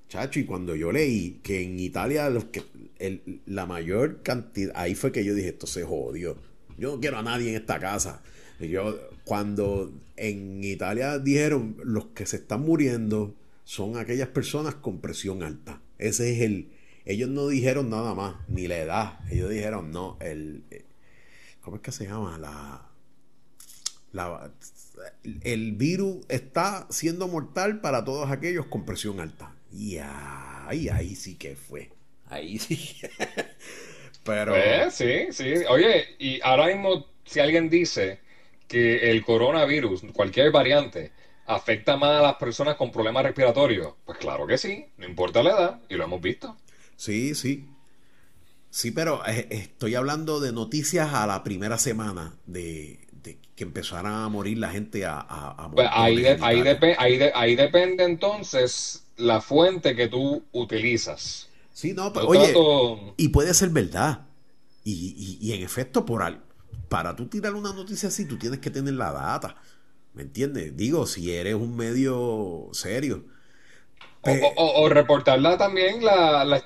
[0.09, 2.63] Chacho, y cuando yo leí que en Italia los que,
[3.47, 6.37] la mayor cantidad, ahí fue que yo dije, esto se jodió.
[6.77, 8.21] Yo no quiero a nadie en esta casa.
[8.59, 15.41] Yo, cuando en Italia dijeron, los que se están muriendo son aquellas personas con presión
[15.41, 15.81] alta.
[15.97, 16.69] Ese es el...
[17.10, 19.20] Ellos no dijeron nada más, ni la edad.
[19.32, 20.64] Ellos dijeron, no, el...
[21.60, 22.38] ¿Cómo es que se llama?
[22.38, 22.88] La...
[24.12, 24.51] la
[25.43, 29.55] el virus está siendo mortal para todos aquellos con presión alta.
[29.74, 31.89] Y ahí, ahí sí que fue.
[32.28, 32.97] Ahí sí.
[34.24, 34.53] Pero.
[34.53, 35.53] Pues, sí, sí.
[35.68, 38.20] Oye, y ahora mismo, si alguien dice
[38.68, 41.12] que el coronavirus, cualquier variante,
[41.47, 45.49] afecta más a las personas con problemas respiratorios, pues claro que sí, no importa la
[45.49, 46.55] edad, y lo hemos visto.
[46.99, 47.65] Sí, sí.
[48.69, 53.07] Sí, pero eh, estoy hablando de noticias a la primera semana de,
[53.55, 59.39] que empezaran a morir la gente a, a, pues ahí, ahí, ahí depende entonces la
[59.39, 61.47] fuente que tú utilizas.
[61.71, 62.53] Sí, no, pero, oye,
[63.15, 64.25] y puede ser verdad.
[64.83, 66.43] Y, y, en efecto, por al,
[66.89, 69.55] para tú tirar una noticia así, tú tienes que tener la data.
[70.13, 70.75] ¿Me entiendes?
[70.75, 73.23] Digo, si eres un medio serio.
[74.22, 76.57] O, reportarla también la, la,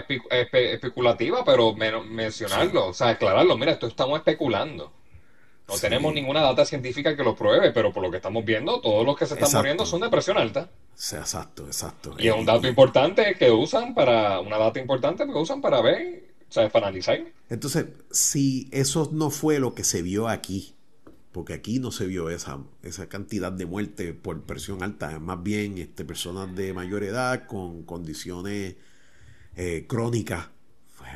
[0.00, 3.58] especulativa, pero mencionarlo, o sea, aclararlo.
[3.58, 4.92] Mira, esto estamos especulando.
[5.68, 9.06] No tenemos ninguna data científica que lo pruebe, pero por lo que estamos viendo, todos
[9.06, 10.70] los que se están muriendo son de presión alta.
[10.94, 12.14] Sí, exacto, exacto.
[12.18, 16.24] Y es un dato importante que usan para, una data importante que usan para ver,
[16.48, 17.20] o sea, para analizar.
[17.48, 20.74] Entonces, si eso no fue lo que se vio aquí,
[21.32, 25.78] porque aquí no se vio esa, esa cantidad de muerte por presión alta, más bien
[25.78, 28.76] este, personas de mayor edad con condiciones
[29.56, 30.48] eh, crónicas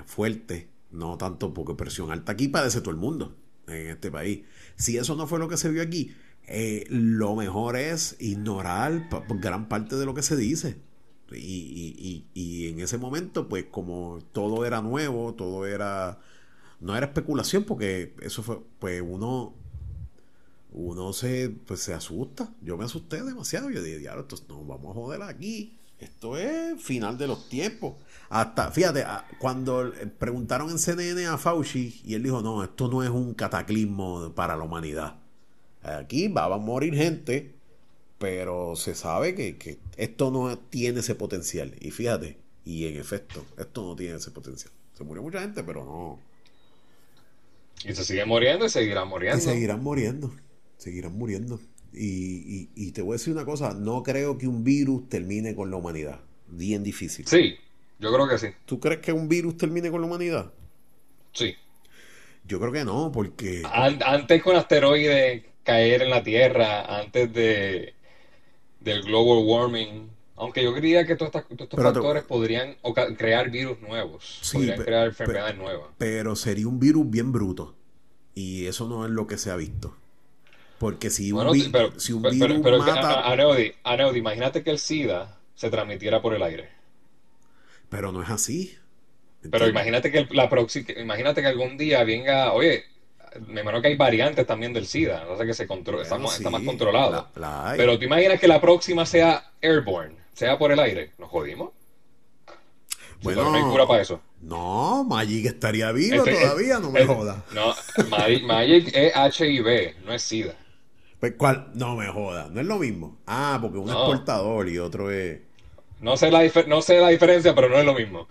[0.07, 3.37] fuertes, no tanto porque presión alta aquí padece todo el mundo
[3.67, 4.43] en este país.
[4.77, 6.15] Si eso no fue lo que se vio aquí,
[6.47, 10.77] eh, lo mejor es ignorar gran parte de lo que se dice.
[11.33, 16.21] Y, en ese momento, pues como todo era nuevo, todo era...
[16.79, 19.55] No era especulación porque eso fue, pues uno,
[20.77, 22.53] uno se, pues se asusta.
[22.61, 23.71] Yo me asusté demasiado.
[23.71, 25.79] Yo dije, diablo, esto no vamos a joder aquí.
[25.99, 27.95] Esto es final de los tiempos.
[28.29, 29.03] Hasta, fíjate,
[29.39, 34.33] cuando preguntaron en CNN a Fauci y él dijo, no, esto no es un cataclismo
[34.35, 35.17] para la humanidad.
[35.83, 37.55] Aquí va a morir gente,
[38.19, 41.75] pero se sabe que, esto no tiene ese potencial.
[41.81, 44.73] Y fíjate, y en efecto, esto no tiene ese potencial.
[44.93, 46.19] Se murió mucha gente, pero no.
[47.89, 49.39] Y se sigue muriendo y seguirán muriendo.
[49.39, 50.35] Y seguirán muriendo,
[50.77, 51.61] seguirán muriendo.
[51.93, 55.71] Y, y, te voy a decir una cosa, no creo que un virus termine con
[55.71, 56.21] la humanidad.
[56.49, 57.27] Bien difícil.
[57.27, 57.57] Sí,
[57.99, 58.49] yo creo que sí.
[58.67, 60.53] ¿Tú crees que un virus termine con la humanidad?
[61.33, 61.55] Sí.
[62.45, 63.63] Yo creo que no, porque...
[63.73, 67.97] Antes con asteroides caer en la Tierra, antes de
[68.87, 70.09] del global warming.
[70.37, 72.77] Aunque yo creía que todos estos, factores podrían
[73.17, 75.89] crear virus nuevos, podrían crear enfermedades nuevas.
[75.97, 77.75] Pero sería un virus bien bruto.
[78.35, 79.97] Y eso no es lo que se ha visto.
[80.79, 81.55] Porque si un,
[81.99, 83.31] si un virus mata...
[83.31, 86.69] Aneudi, imagínate que el SIDA se transmitiera por el aire.
[87.89, 88.77] Pero no es así.
[89.51, 92.85] Pero imagínate que la próxima, imagínate que algún día venga, oye,
[93.47, 96.63] me imagino que hay variantes también del SIDA, no sé que se controla, está, más
[96.63, 97.29] controlado.
[97.77, 101.71] Pero tú imaginas que la próxima sea airborne, sea por el aire, ¿nos jodimos?
[103.23, 104.21] Bueno, no hay cura para eso.
[104.43, 107.39] No, Magic estaría vivo este, todavía, no me jodas.
[107.53, 107.75] No,
[108.09, 110.55] Magic, es HIV, no es SIDA.
[111.31, 111.71] Pues, ¿cuál?
[111.75, 113.19] No me jodas, no es lo mismo.
[113.27, 115.41] Ah, porque uno es portador y otro es.
[116.01, 118.29] No sé la, no sé la diferencia, pero no es lo mismo.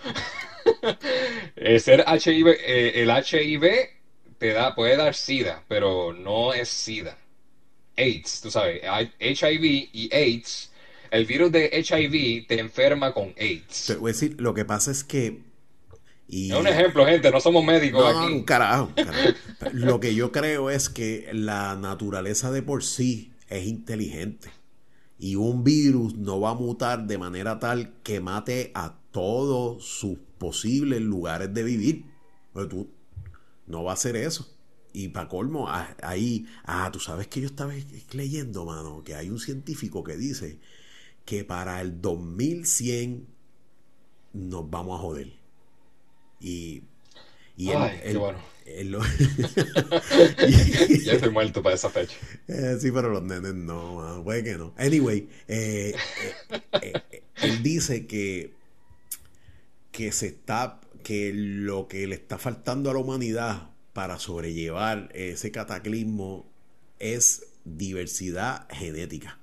[1.80, 3.90] ser HIV, eh, el HIV
[4.38, 7.18] te da, puede dar SIDA, pero no es SIDA.
[7.98, 8.82] AIDS, tú sabes,
[9.20, 10.72] HIV y AIDS,
[11.12, 13.88] el virus de HIV te enferma con AIDS.
[13.88, 15.42] Te voy a decir, lo que pasa es que
[16.28, 18.44] Y, es un ejemplo, gente, no somos médicos no, aquí.
[18.44, 19.38] carajo, carajo.
[19.74, 24.50] Lo que yo creo es que la naturaleza de por sí es inteligente.
[25.20, 30.18] Y un virus no va a mutar de manera tal que mate a todos sus
[30.38, 32.06] posibles lugares de vivir.
[32.54, 32.90] Pero tú
[33.68, 34.52] no va a hacer eso.
[34.94, 37.74] Y para colmo, ah, ahí, ah, tú sabes que yo estaba
[38.14, 40.58] leyendo, mano, que hay un científico que dice
[41.26, 43.28] que para el 2100
[44.34, 45.45] nos vamos a joder.
[46.48, 46.84] Y,
[47.58, 48.38] y él- Ay, qué él- bueno.
[48.84, 49.02] lo-
[51.04, 52.16] Ya estoy muerto para esa fecha.
[52.48, 54.74] Eh, sí, pero los nenes no, mano, puede que no.
[54.78, 55.96] Anyway, eh,
[56.82, 56.94] eh,
[57.42, 58.54] él dice que,
[59.92, 65.52] que se está, que lo que le está faltando a la humanidad para sobrellevar ese
[65.52, 66.52] cataclismo
[67.00, 69.40] es diversidad genética.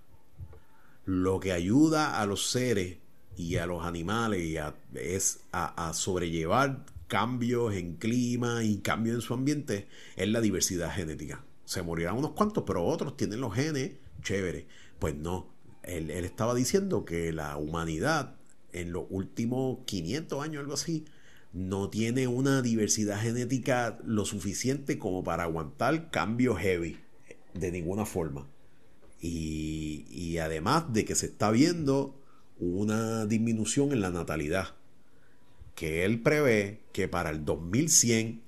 [1.04, 2.98] Lo que ayuda a los seres
[3.36, 9.16] y a los animales y a- es a, a sobrellevar cambios en clima y cambios
[9.16, 9.86] en su ambiente
[10.16, 11.44] es la diversidad genética.
[11.66, 14.66] Se morirán unos cuantos, pero otros tienen los genes, chévere.
[14.98, 15.52] Pues no,
[15.82, 18.36] él, estaba diciendo que la humanidad
[18.72, 21.04] en los últimos 500 años, algo así,
[21.52, 26.98] no tiene una diversidad genética lo suficiente como para aguantar cambios heavy
[27.52, 28.48] de ninguna forma.
[29.20, 32.18] Y además de que se está viendo
[32.58, 34.76] una disminución en la natalidad,
[35.74, 38.42] que él prevé que para el 2100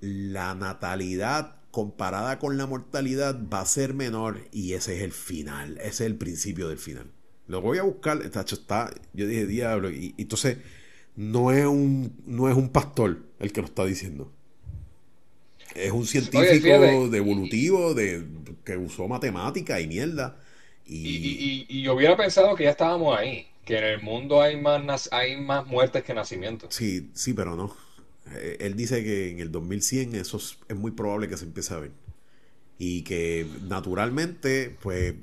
[0.00, 5.78] la natalidad comparada con la mortalidad va a ser menor y ese es el final,
[5.78, 7.06] ese es el principio del final.
[7.48, 8.44] Lo voy a buscar, está,
[9.12, 10.58] yo dije diablo, y, y entonces
[11.16, 14.32] no es un no es un pastor el que lo está diciendo.
[15.74, 17.08] Es un científico fíjate.
[17.10, 18.26] de evolutivo de
[18.64, 20.40] que usó matemática y mierda
[20.86, 24.02] Y, y, y- y- y yo hubiera pensado que ya estábamos ahí, que en el
[24.02, 26.74] mundo hay más, hay más muertes que nacimientos.
[26.74, 27.74] Sí, sí, pero no.
[28.32, 31.72] Eh, Él dice que en el 2100 eso es, es muy probable que se empiece
[31.72, 31.92] a ver.
[32.78, 35.14] Y que naturalmente, pues,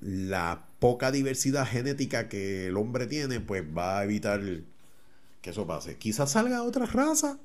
[0.00, 4.40] la poca diversidad genética que el hombre tiene, pues va a evitar
[5.42, 5.96] que eso pase.
[5.96, 7.38] Quizás salga otra raza.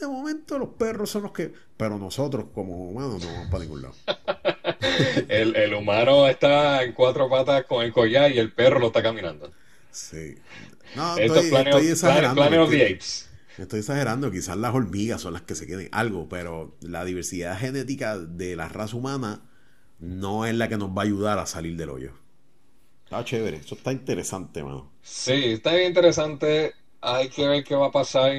[0.00, 1.52] De momento los perros son los que...
[1.76, 3.94] Pero nosotros como humanos no vamos para ningún lado.
[5.28, 9.02] El, el humano está en cuatro patas con el collar y el perro lo está
[9.02, 9.52] caminando.
[9.90, 10.36] Sí.
[10.94, 12.42] No, Esto estoy, es Planet, estoy exagerando.
[12.42, 13.28] Of the Apes.
[13.58, 18.18] Estoy exagerando, quizás las hormigas son las que se queden algo, pero la diversidad genética
[18.18, 19.42] de la raza humana
[19.98, 22.12] no es la que nos va a ayudar a salir del hoyo.
[23.04, 24.90] Está chévere, eso está interesante, mano.
[25.02, 26.74] Sí, está bien interesante.
[27.00, 28.32] Hay que ver qué va a pasar.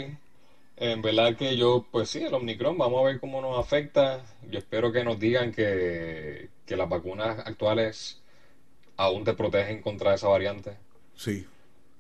[0.76, 4.24] En verdad que yo, pues sí, el Omicron, vamos a ver cómo nos afecta.
[4.50, 8.22] Yo espero que nos digan que, que las vacunas actuales
[8.98, 10.78] aún te protegen contra esa variante.
[11.16, 11.46] Sí.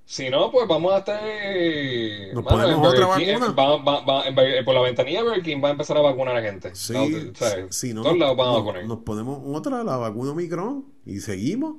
[0.05, 1.19] Si no, pues vamos a estar.
[1.23, 3.51] eh, ¿Nos mano, ponemos otra King, vacuna?
[3.53, 6.01] va- va- va- en Burger- por la ventanilla de Burger King va a empezar a
[6.01, 6.75] vacunar a gente.
[6.75, 8.85] Sí, O sea, si no, todos lados van a nos, vacunar.
[8.85, 11.77] nos ponemos otra, la vacuna Omicron, y seguimos.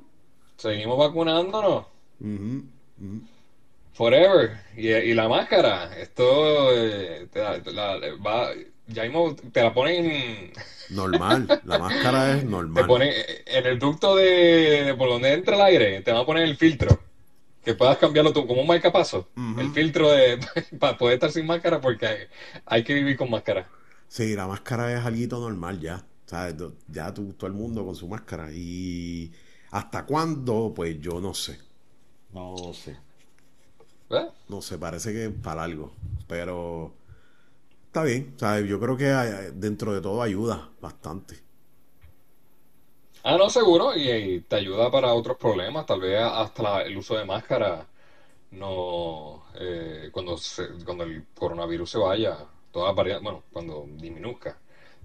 [0.57, 1.85] Seguimos vacunándonos.
[2.19, 2.63] Ujú.
[3.95, 4.57] Forever.
[4.75, 5.97] Y, y la máscara.
[5.97, 8.51] Esto eh, te, la- te la- va,
[8.87, 10.51] ya mismo te la ponen.
[10.89, 12.85] Normal, la máscara es Te normal.
[12.85, 13.11] ponen
[13.45, 16.01] en el ducto de, de por donde entra el aire.
[16.01, 17.01] Te van a poner el filtro.
[17.63, 19.29] Que puedas cambiarlo tú, como un marcapaso.
[19.57, 20.39] El filtro de,
[20.79, 22.17] para poder estar sin máscara, porque hay,
[22.65, 23.67] hay que vivir con máscara.
[24.07, 26.05] Sí, la máscara es algo normal ya.
[26.27, 26.55] ¿Sabes?
[26.87, 28.51] Ya tú- todo el mundo con su máscara.
[28.53, 29.31] Y
[29.71, 31.59] hasta cuándo, pues yo no sé.
[32.33, 32.97] No sé.
[34.09, 34.33] ¿Verdad?
[34.49, 35.91] No sé, parece que es para algo.
[36.27, 36.93] Pero
[37.87, 38.35] está bien.
[38.37, 38.67] ¿sabes?
[38.69, 41.43] Yo creo que eh, dentro de todo ayuda bastante.
[43.23, 46.95] Ah, no, seguro, y, y te ayuda para otros problemas, tal vez hasta la- el
[46.97, 47.87] uso de máscara,
[48.51, 52.37] no, eh, cuando se- cuando el coronavirus se vaya,
[52.71, 54.59] todas las bueno, cuando disminuzca,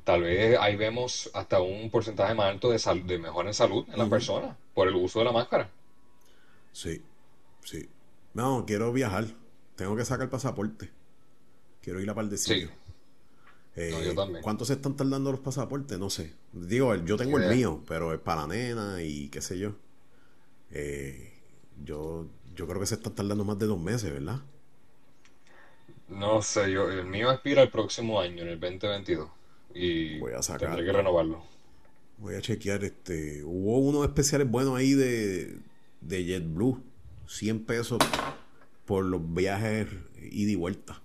[0.05, 3.87] tal vez ahí vemos hasta un porcentaje más alto de, sal- de mejora en salud
[3.91, 4.11] en las Ujú.
[4.11, 5.71] personas por el uso de la máscara.
[6.73, 7.03] Sí,
[7.65, 7.89] sí.
[8.35, 9.27] No, quiero viajar.
[9.77, 10.91] Tengo que sacar pasaporte.
[11.83, 12.69] Quiero ir a de Sí.
[13.77, 14.43] Eh, no, yo también.
[14.43, 15.99] ¿Cuánto se están tardando los pasaportes?
[15.99, 16.35] No sé.
[16.53, 19.75] Digo, el- yo tengo el mío, pero es para la nena y qué sé yo.
[20.73, 21.33] Eh,
[21.85, 24.41] yo, yo creo que se están tardando más de dos meses, ¿verdad?
[26.09, 29.31] No sé, yo, el mío expira el próximo año, en el 2022,
[29.75, 30.85] y Voy a tendré sacar.
[30.85, 31.43] que renovarlo.
[32.19, 33.43] Voy a chequear este.
[33.45, 35.59] Hubo unos especiales buenos ahí de,
[36.01, 36.83] de JetBlue.
[37.31, 37.99] 100 pesos
[38.85, 39.87] por los viajes
[40.33, 41.01] ida y vuelta.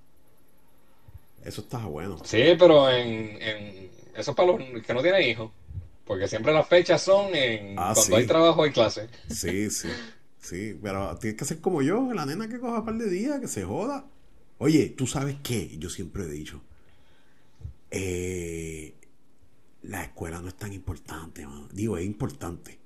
[1.43, 2.17] Eso está bueno.
[2.25, 5.51] Sí, pero en, en eso es para los que no tienen hijos,
[6.05, 8.13] porque siempre las fechas son en Ah, cuando sí.
[8.15, 9.07] hay trabajo hay clase.
[9.29, 9.89] Sí, sí.
[10.41, 13.39] Sí, pero tienes que ser como yo, la nena que coja un par de días,
[13.39, 14.05] que se joda.
[14.57, 15.75] Oye, ¿tú sabes qué?
[15.77, 16.61] Yo siempre he dicho,
[17.91, 18.93] eh,
[19.83, 21.67] la escuela no es tan importante, mano.
[21.71, 22.77] Digo, es importante.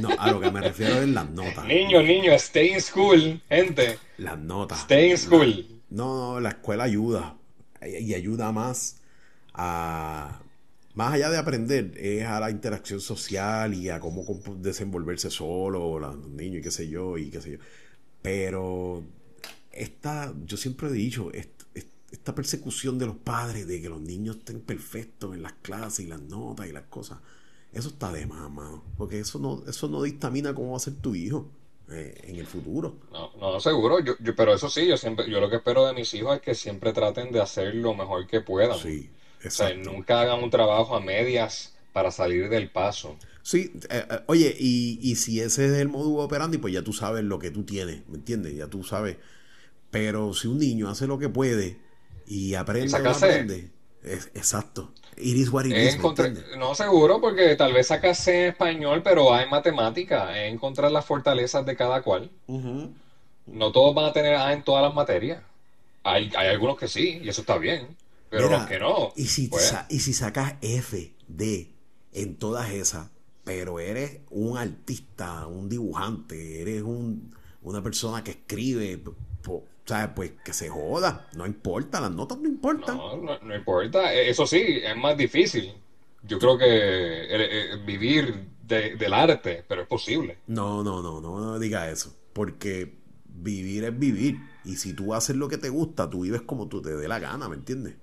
[0.00, 1.64] No, a lo que me refiero es las notas.
[1.66, 3.98] Niño, niño, stay in school, gente.
[4.18, 4.80] Las notas.
[4.80, 5.48] Stay in school.
[5.56, 7.36] La- no, no, la escuela ayuda.
[7.82, 9.00] Y ayuda más
[9.54, 10.40] a.
[10.94, 14.24] Más allá de aprender, es a la interacción social y a cómo
[14.56, 17.58] desenvolverse solo, los niños y qué sé yo, y qué sé yo.
[18.20, 19.04] Pero
[19.70, 24.00] esta, yo siempre he dicho, est- est- esta persecución de los padres de que los
[24.00, 27.18] niños estén perfectos en las clases y las notas y las cosas,
[27.72, 28.82] eso está de más, mano.
[28.96, 31.50] Porque eso no, eso no dictamina cómo va a ser tu hijo
[31.90, 32.96] eh, en el futuro.
[33.10, 35.92] No, no, seguro, yo, yo- pero eso sí, yo siempre, yo lo que espero de
[35.94, 38.80] mis hijos es que siempre traten de hacer lo mejor que puedan.
[38.82, 39.10] Sí,
[39.46, 39.90] O sea, exacto.
[39.90, 43.18] nunca hagan un trabajo a medias para salir del paso.
[43.42, 46.92] Sí, eh, eh, oye, y, y si ese es el modus operandi, pues ya tú
[46.92, 48.54] sabes lo que tú tienes, ¿me entiendes?
[48.56, 49.16] Ya tú sabes.
[49.90, 51.78] Pero si un niño hace lo que puede
[52.26, 53.72] y aprende Y aprende,
[54.08, 54.92] es, exacto.
[55.16, 56.56] It is what it Es is, ¿me encontrar- entiendes?
[56.58, 60.90] no seguro, porque tal vez sacas C en español, pero A en matemática, es encontrar
[60.92, 62.30] las fortalezas de cada cual.
[63.46, 65.42] No todos van a tener A en todas las materias.
[66.04, 67.96] Hay, hay algunos que sí, y eso está bien,
[68.30, 71.68] pero Mira, los que no, Y si, pues, y si sacas F, D
[72.12, 73.08] en todas esas,
[73.44, 79.00] pero eres un artista, un dibujante, eres un, una persona que escribe,
[79.42, 80.10] po- ¿sabes?
[80.14, 82.96] Pues que se joda, no importa, las notas no importan.
[82.96, 84.12] no, no, no importa.
[84.14, 85.72] E- Eso sí, es más difícil.
[86.22, 90.36] Yo creo que eh, eh, vivir de- del arte, pero es posible.
[90.46, 92.14] No, no, no, no, no diga eso.
[92.32, 94.36] Porque vivir es vivir.
[94.64, 97.18] Y si tú haces lo que te gusta, tú vives como tú te dé la
[97.18, 97.94] gana, ¿me entiendes?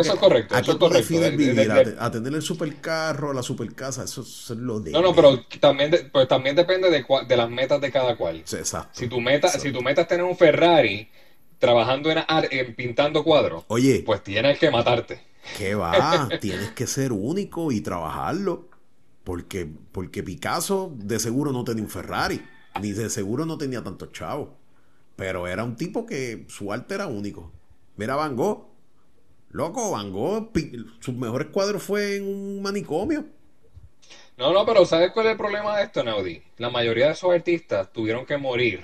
[0.00, 0.98] Eso es correcto, ¿A eso qué es tú correcto.
[1.14, 1.54] defines vivir?
[1.54, 4.04] de- ¿A, de- te- a tener el supercarro, la supercasa?
[4.04, 4.90] Eso, es lo de...
[4.92, 8.16] No, no, pero también, de- pues también depende de, cua- de las metas de cada
[8.16, 8.36] cual.
[8.38, 8.90] Exacto.
[8.92, 9.66] Si tu meta, Exacto.
[9.66, 11.08] si tu meta es tener un Ferrari
[11.58, 12.18] trabajando en,
[12.50, 15.20] en pintando cuadros, Oye, pues tienes que matarte.
[15.58, 16.28] ¿qué va?
[16.40, 18.68] Tienes que ser único y trabajarlo.
[19.24, 22.42] Porque, porque Picasso de seguro no tenía un Ferrari.
[22.80, 24.48] Ni de seguro no tenía tantos chavos.
[25.14, 27.52] Pero era un tipo que su arte era único.
[27.96, 28.71] Mira Van Gogh.
[29.52, 30.50] Loco, Van Gogh,
[31.00, 33.24] sus mejores cuadros fue en un manicomio.
[34.36, 36.42] No, no, pero ¿sabes cuál es el problema de esto, Naudi?
[36.56, 38.82] La mayoría de esos artistas tuvieron que morir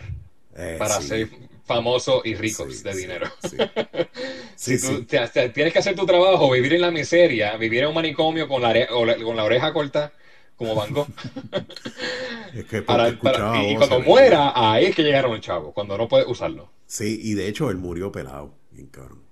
[0.54, 1.28] Eh, para sí, ser
[1.64, 3.28] famosos y ricos sí, de sí, dinero.
[4.56, 5.06] Si tú sí.
[5.06, 8.48] te- te- tienes que hacer tu trabajo, vivir en la miseria, vivir en un manicomio
[8.48, 10.12] con la, con la oreja corta,
[10.56, 11.10] como Van Gogh,
[12.52, 15.96] Es que para, para- y, y cuando muera, ahí es que llegaron los chavos, cuando
[15.96, 16.70] no puedes usarlo.
[16.86, 18.58] Sí, y de hecho él murió pelado.
[18.72, 19.27] Bien cabrón.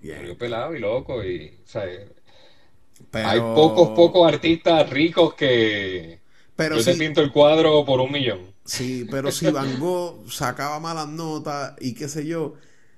[0.00, 0.18] Bien.
[0.18, 1.84] Murió pelado y loco, y, o sea,
[3.10, 6.20] Pero- hay pocos, pocos artistas ricos que
[6.56, 8.40] Pero yo te pinto el cuadro por un millón.
[8.64, 12.54] sí, pero si Van Gogh sacaba malas notas y qué sé yo,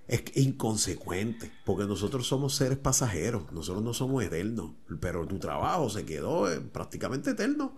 [0.08, 6.04] es inconsecuente, porque nosotros somos seres pasajeros, nosotros no somos eternos, pero tu trabajo se
[6.04, 7.74] quedó eh, prácticamente eterno.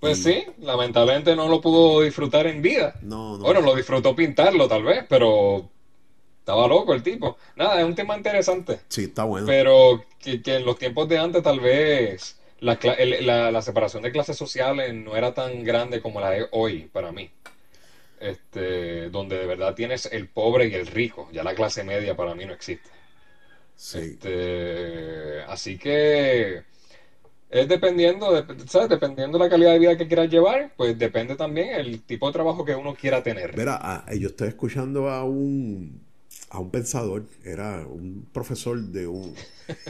[0.00, 2.94] Pues Y- sí, lamentablemente no lo pudo disfrutar en vida.
[3.02, 3.44] No, no.
[3.44, 5.70] Bueno, lo disfrutó pintarlo tal vez, pero
[6.42, 7.36] estaba loco el tipo.
[7.54, 8.80] Nada, es un tema interesante.
[8.88, 9.46] Sí, está bueno.
[9.46, 12.76] Pero que, que en los tiempos de antes tal vez la,
[13.20, 17.12] la- la separación de clases sociales no era tan grande como la es hoy para
[17.12, 17.30] mí.
[18.20, 21.28] Este, donde de verdad tienes el pobre y el rico.
[21.32, 22.88] Ya la clase media para mí no existe.
[23.76, 23.98] Sí.
[23.98, 26.62] Este, así que
[27.50, 28.88] es dependiendo, de, ¿sabes?
[28.88, 32.32] Dependiendo de la calidad de vida que quieras llevar, pues depende también el tipo de
[32.32, 33.56] trabajo que uno quiera tener.
[33.56, 36.00] Mira, a- yo estoy escuchando a un
[36.52, 39.34] a un pensador, era un profesor de un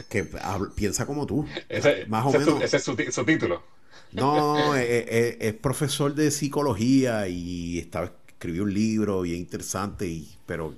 [0.09, 2.63] que habla- piensa como tú, Ese, más o ese es su, menos.
[2.63, 2.83] ese es
[3.15, 3.61] su título.
[4.11, 10.37] No, es, es- es profesor de psicología y estaba, escribió un libro bien interesante, y,
[10.45, 10.75] pero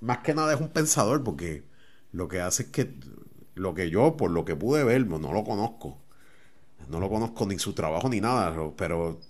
[0.00, 1.64] más que nada es un pensador porque
[2.12, 2.90] lo que hace es que
[3.54, 5.98] lo que yo, por lo que pude ver, no lo conozco.
[6.88, 9.20] No lo conozco ni su trabajo ni nada, pero,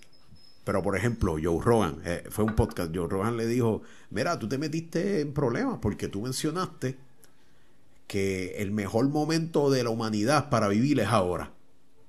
[0.63, 4.47] pero por ejemplo, Joe Rogan, eh, fue un podcast, Joe Rogan le dijo, mira, tú
[4.47, 6.97] te metiste en problemas porque tú mencionaste
[8.07, 11.53] que el mejor momento de la humanidad para vivir es ahora.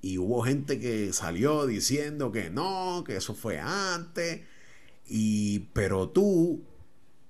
[0.02, 4.40] Y hubo gente que salió diciendo que no, que eso fue antes.
[5.06, 6.62] Y, pero tú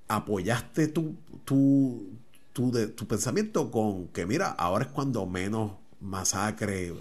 [0.07, 2.11] apoyaste tu, tu,
[2.53, 6.93] tu, de- tu pensamiento con que, mira, ahora es cuando menos masacre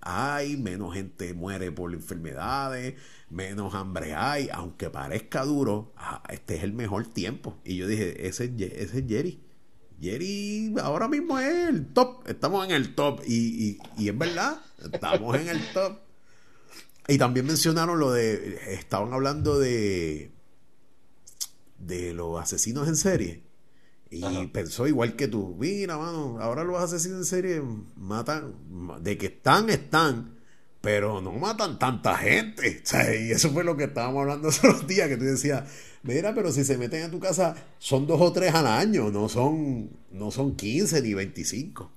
[0.00, 2.94] hay, menos gente muere por enfermedades,
[3.28, 7.58] menos hambre hay, aunque parezca duro, ah, este es el mejor tiempo.
[7.64, 9.40] Y yo dije, ese, ese es Jerry.
[10.00, 14.60] Jerry ahora mismo es el top, estamos en el top y, y, y es verdad,
[14.92, 15.98] estamos en el top.
[17.08, 20.30] Y también mencionaron lo de, estaban hablando de,
[21.78, 23.49] de los asesinos en serie.
[24.10, 24.52] Y Ajá.
[24.52, 27.62] pensó igual que tú, mira, mano, ahora los asesinos en serie
[27.96, 28.54] matan,
[29.02, 30.36] de que están, están,
[30.80, 32.80] pero no matan tanta gente.
[32.84, 35.62] O sea, y eso fue lo que estábamos hablando esos otros días, que tú decías,
[36.02, 39.28] mira, pero si se meten a tu casa, son dos o tres al año, no
[39.28, 41.92] son, no son 15 ni 25.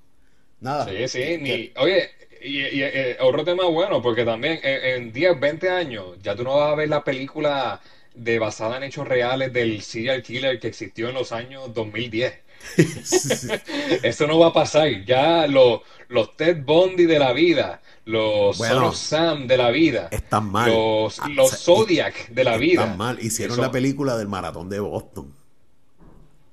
[0.60, 0.88] Nada.
[0.88, 2.10] Sí, sí, ni, oye,
[2.42, 6.44] y, y, eh, otro tema bueno, porque también en, en 10, 20 años ya tú
[6.44, 7.80] no vas a ver la película
[8.14, 12.34] de basada en hechos reales del serial killer que existió en los años 2010.
[14.02, 14.88] Eso no va a pasar.
[15.04, 20.50] Ya los, los Ted Bundy de la vida, los Bueno, Sam de la vida, Están
[20.50, 20.70] mal.
[20.70, 22.82] los, Ah, los Zodiac de la vida.
[22.84, 23.18] Están mal.
[23.20, 25.34] Hicieron Eso- la película del maratón de Boston.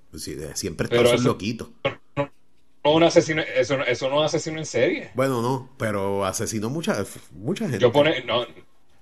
[0.10, 1.70] Pues siempre están loquitos.
[2.84, 5.12] no un asesino, eso, no- eso no es asesino en serie.
[5.14, 7.80] Bueno, no, pero asesinó mucha, mucha gente.
[7.80, 8.46] Yo pone, no,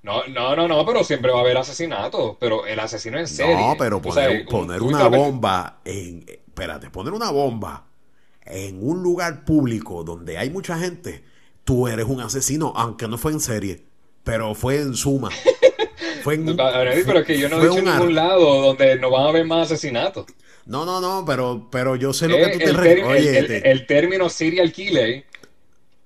[0.03, 3.55] no, no, no, no, pero siempre va a haber asesinatos, pero el asesino en serie.
[3.55, 6.25] No, pero poner, sabes, poner una bomba en.
[6.27, 7.85] Espérate, poner una bomba
[8.45, 11.23] en un lugar público donde hay mucha gente,
[11.63, 13.85] tú eres un asesino, aunque no fue en serie,
[14.23, 15.29] pero fue en suma.
[16.23, 19.09] Fue en pero es que yo no he fue dicho en ningún lado donde no
[19.09, 20.25] van a haber más asesinatos.
[20.65, 23.25] No, no, no, pero, pero yo sé lo que Eh, tú te refieres.
[23.37, 25.25] el- el- el término serial killer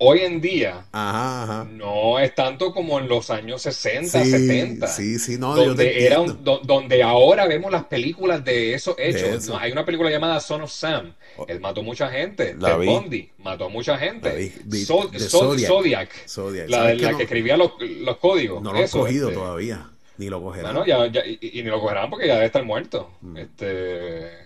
[0.05, 1.67] hoy en día Ajá, ajá.
[1.71, 4.87] no es tanto como en los años 60, Sí, 70.
[4.87, 8.95] sí, sí, no, yo donde, era un- do- donde ahora vemos las películas de esos
[8.97, 9.23] hechos.
[9.43, 9.57] eso.
[9.57, 11.13] Hay una película llamada Son of Sam.
[11.37, 11.45] Oh.
[11.47, 12.55] Él mató mucha gente.
[12.59, 12.85] La Ted vi.
[12.87, 14.51] Bundy mató mucha gente.
[14.85, 15.67] So- de So- Zodiac.
[15.69, 16.27] Zodiac.
[16.27, 16.69] Zodiac.
[16.69, 18.61] La, ¿Sabes que la no- que escribía los, los códigos.
[18.61, 19.39] No lo han cogido este.
[19.39, 20.75] todavía, ni lo cogerán.
[20.75, 23.09] Bueno, ya, ya- y, y ni lo cogerán porque ya debe estar muerto.
[23.35, 24.42] Este, Mm.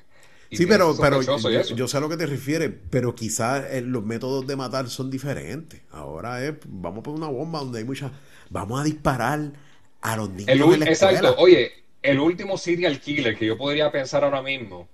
[0.52, 4.48] Sí, pero, pero yo, sé a lo que te refieres, pero quizás eh, los métodos
[4.48, 5.82] de matar son diferentes.
[5.92, 8.12] Ahora es, vamos a poner una bomba donde hay mucha...
[8.50, 9.52] Vamos a disparar
[10.02, 11.36] a los niños El en ul- la exacto.
[11.38, 11.72] Oye,
[12.02, 14.88] el último serial killer que yo podría pensar ahora mismo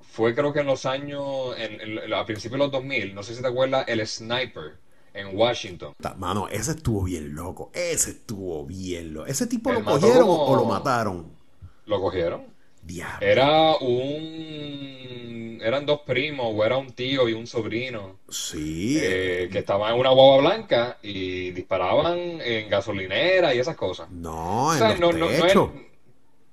[0.00, 3.34] fue creo que en los años, en- en- a principios de los 2000, no sé
[3.34, 4.74] si te acuerdas, el Sniper
[5.12, 5.92] en Washington.
[6.18, 7.70] Mano, ese estuvo bien loco.
[7.72, 9.26] Ese estuvo bien loco.
[9.26, 11.32] ¿Ese tipo lo cogieron como- o lo mataron?
[11.86, 12.53] ¿Lo cogieron?
[12.84, 13.26] Diablo.
[13.26, 15.60] Era un...
[15.62, 18.18] Eran dos primos, o era un tío y un sobrino.
[18.28, 18.98] Sí.
[19.00, 24.10] eh, que estaban en una guagua blanca y disparaban en gasolinera y esas cosas.
[24.10, 25.72] no, O en sea, los no, no, no.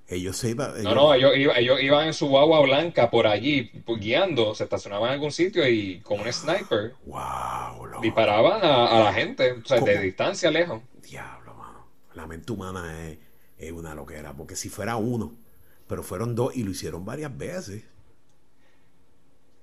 [0.08, 0.82] Ellos se iban...
[0.82, 4.54] No, ellos- no, ellos, iba- ellos iban en su guagua blanca por allí, pues, guiando,
[4.54, 8.02] se estacionaban en algún sitio y con un sniper Wow, loco.
[8.02, 10.82] disparaban a, a la gente, o sea, de distancia lejos.
[11.02, 11.86] Diablo, mano.
[12.14, 13.18] La mente humana es,
[13.56, 14.34] es una loquera.
[14.34, 15.34] Porque si fuera uno,
[15.92, 17.82] pero fueron dos y lo hicieron varias veces.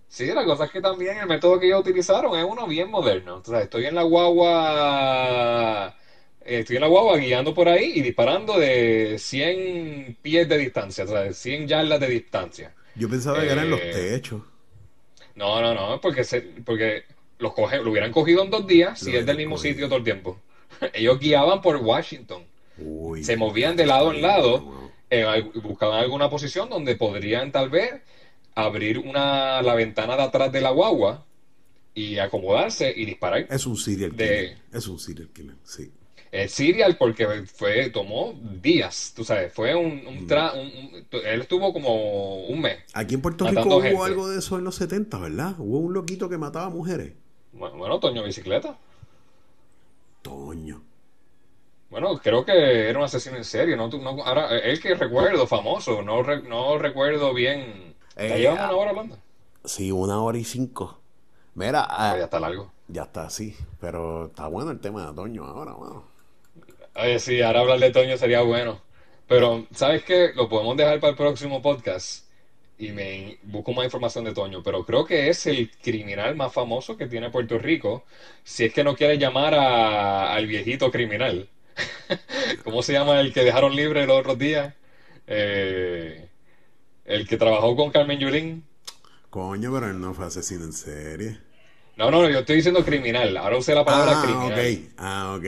[0.07, 3.37] Sí, la cosa es que también el método que ellos utilizaron es uno bien moderno.
[3.37, 5.95] O sea, estoy en la guagua,
[6.41, 11.07] estoy en la guagua guiando por ahí y disparando de 100 pies de distancia, o
[11.07, 12.73] sea, de 100 yardas de distancia.
[12.95, 14.43] Yo pensaba que eran los Eh, techos.
[15.35, 17.03] No, no, no, porque, se, porque
[17.37, 19.73] los coge, lo hubieran cogido en dos días si es del mismo cogido.
[19.73, 20.39] sitio todo el tiempo.
[20.93, 22.43] Ellos guiaban por Washington,
[22.77, 24.67] Uy, se movían de lado en lado.
[25.09, 28.01] Eh, buscaban alguna posición donde podrían tal vez
[28.55, 31.25] abrir una, la ventana de atrás de la guagua
[31.95, 33.47] y acomodarse y disparar.
[33.49, 34.57] Es un serial De- killer.
[34.73, 35.91] Es un serial killer, sí.
[36.31, 40.07] El serial porque fue, tomó días, tú sabes, fue un, Mm.
[40.07, 42.77] un, tra- un- un- él estuvo como un mes.
[42.93, 43.97] Aquí en Puerto Rico hubo gente.
[44.05, 45.55] algo de eso en los 70, ¿verdad?
[45.57, 47.13] Hubo un loquito que mataba mujeres.
[47.51, 48.77] Bueno, bueno, Toño Bicicleta.
[50.21, 50.83] Toño.
[51.89, 53.89] Bueno, creo que era un asesino en serie, ¿no?
[53.89, 57.95] Tú- no- ahora, eh, el que recuerdo, famoso, no, re- no recuerdo bien.
[58.27, 58.65] ¿Ya Eh, llevamos ah.
[58.65, 59.17] una hora hablando?
[59.65, 60.99] Sí, una hora y cinco.
[61.55, 62.71] Mira, ah, Ah, ya está largo.
[62.87, 63.55] ya está así.
[63.79, 66.05] Pero está bueno el tema de Toño ahora, mano.
[66.95, 68.81] Oye, sí, ahora hablar de Toño sería bueno.
[69.27, 70.31] Pero, ¿sabes qué?
[70.35, 72.25] Lo podemos dejar para el próximo podcast
[72.77, 74.63] y me busco más información de Toño.
[74.63, 78.05] Pero creo que es el criminal más famoso que tiene Puerto Rico.
[78.43, 81.49] Si es que no quiere llamar a- al viejito criminal.
[82.63, 84.73] ¿Cómo se llama el que dejaron libre los otros días?
[85.27, 86.29] Eh,
[87.05, 88.65] el que trabajó con Carmen Yulín.
[89.29, 91.39] Coño, pero él no fue asesino en serie.
[91.97, 93.35] No, no, yo estoy diciendo criminal.
[93.37, 94.93] Ahora usé la palabra Ah, criminal.
[94.97, 95.45] Ah, ok.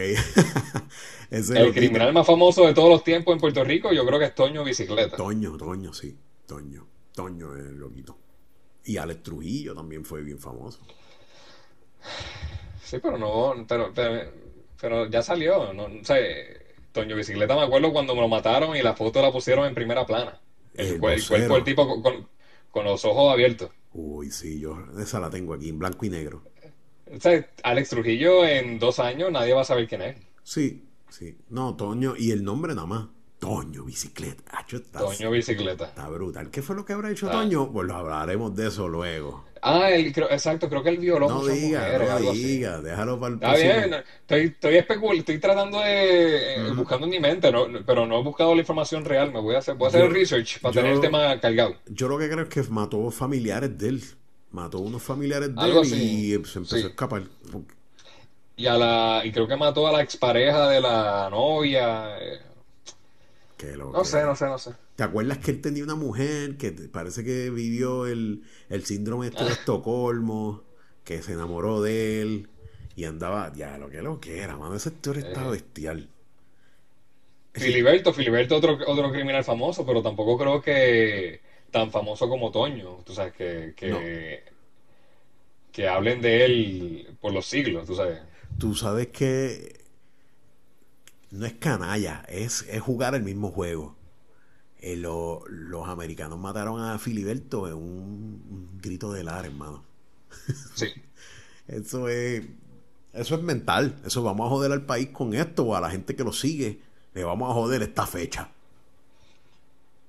[1.31, 4.35] El criminal más famoso de todos los tiempos en Puerto Rico, yo creo que es
[4.35, 5.15] Toño Bicicleta.
[5.15, 6.17] Toño, Toño, sí.
[6.45, 6.85] Toño.
[7.13, 8.17] Toño es el loquito.
[8.83, 10.81] Y Alex Trujillo también fue bien famoso.
[12.83, 14.29] Sí, pero no, pero, pero,
[14.81, 16.17] pero ya salió, no, o sea,
[16.91, 20.05] Toño Bicicleta me acuerdo cuando me lo mataron y la foto la pusieron en primera
[20.05, 20.41] plana.
[20.73, 22.27] El, cuerpo del tipo con, con-
[22.71, 23.69] con los ojos abiertos.
[23.93, 26.43] Uy, sí, yo esa la tengo aquí en blanco y negro.
[27.13, 30.15] O sea, Alex Trujillo en dos años nadie va a saber quién es.
[30.43, 31.37] Sí, sí.
[31.49, 33.07] No, Toño, y el nombre nada más.
[33.39, 34.43] Toño Bicicleta.
[34.57, 35.85] Acho, está, Toño Bicicleta.
[35.85, 36.49] está brutal.
[36.51, 37.31] ¿Qué fue lo que habrá hecho Ah.
[37.33, 37.71] Toño?
[37.71, 39.43] Pues lo hablaremos de eso luego.
[39.63, 42.43] Ah, creo- exacto, creo que él violó No muchas diga, mujeres, no algo así.
[42.43, 47.11] diga, déjalo para el Está bien, estoy, estoy especul- estoy tratando de, eh, buscando en
[47.11, 49.85] mi mente, no- pero no he buscado la información real, me voy a hacer, voy
[49.85, 51.75] a hacer Yo- el research para yo- tener el tema cargado.
[51.87, 54.03] Yo lo que creo es que mató familiares de él.
[54.51, 56.83] Mató unos familiares de Algo él así, y se empezó sí.
[56.83, 57.23] a escapar.
[58.57, 62.17] Y a la, y creo que mató a la expareja de la novia.
[62.19, 62.39] eh,
[63.61, 64.71] Que lo No que- sé, no sé, no sé.
[64.95, 69.43] ¿Te acuerdas que él tenía una mujer que parece que vivió el, el síndrome este
[69.43, 70.63] de Estocolmo,
[71.03, 72.49] que se enamoró de él
[72.95, 75.51] y andaba, ya lo que lo que era, mano, ese actor estaba Eh.
[75.51, 76.09] bestial.
[77.53, 82.97] Filiberto, Filiberto otro, otro criminal famoso, pero tampoco creo que tan famoso como Toño.
[83.05, 84.43] Tú sabes, que, que,
[85.71, 88.19] que hablen de él por los siglos, tú sabes.
[88.57, 89.80] Tú sabes que
[91.31, 93.95] no es canalla, es, es jugar el mismo juego.
[94.79, 97.83] Eh, lo- los americanos mataron a Filiberto en un,
[98.49, 99.83] un grito de lar, hermano.
[100.73, 100.87] Sí.
[101.67, 102.43] Eso es,
[103.13, 103.95] eso es mental.
[104.05, 106.81] Eso vamos a joder al país con esto o a la gente que lo sigue.
[107.13, 108.51] Le vamos a joder esta fecha.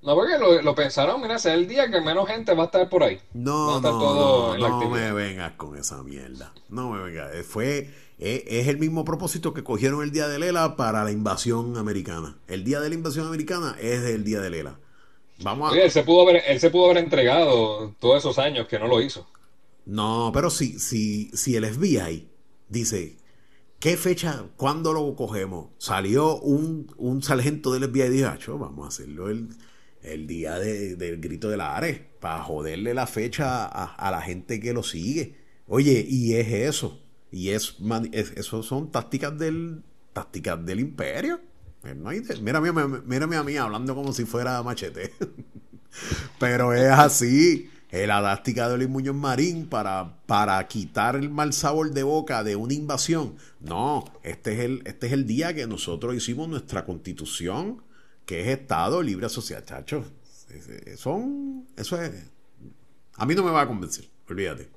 [0.03, 2.66] No, porque lo, lo pensaron, mira, ese es el día que menos gente va a
[2.66, 3.20] estar por ahí.
[3.66, 6.53] Va a No, estar no, todo no, no me vengas con esa mierda.
[6.68, 7.35] No me vengas.
[7.35, 7.91] Eh, Fue,
[8.23, 12.39] es, el mismo propósito que cogieron el día de Lela para la invasión americana.
[12.47, 14.79] El día de la invasión americana es el día de Lela.
[15.43, 15.73] Vamos a...
[15.73, 18.87] Oye, él se pudo haber, él se pudo haber entregado todos esos años que no
[18.87, 19.27] lo hizo.
[19.87, 22.29] No, pero si, si, si el FBI
[22.68, 23.16] dice,
[23.81, 25.70] ¿qué fecha, cuándo lo cogemos?
[25.79, 29.49] Salió un, un sargento del FBI y dijo, "Acho, vamos a hacerlo el,
[30.03, 34.23] el día de- del grito de la Ares, para joderle la fecha a, a la
[34.23, 35.35] gente que lo sigue.
[35.66, 37.01] Oye, y es eso.
[37.33, 37.76] Y es,
[38.12, 41.41] es- eso son tácticas del, tácticas del imperio.
[41.85, 45.12] Eh, no hay de- mírame, a mí- mírame a mí hablando como si fuera machete.
[46.39, 47.68] Pero es así.
[47.91, 52.43] Es la táctica de Luis Muñoz Marín para, para quitar el mal sabor de boca
[52.43, 53.37] de una invasión.
[53.61, 57.83] No, este es el, este es el día que nosotros hicimos nuestra constitución,
[58.24, 59.64] que es Estado Libre Asociado.
[59.66, 60.05] Chacho,
[60.49, 62.12] es- es- son, eso es.
[63.16, 64.70] A mí no me va a convencer, olvídate.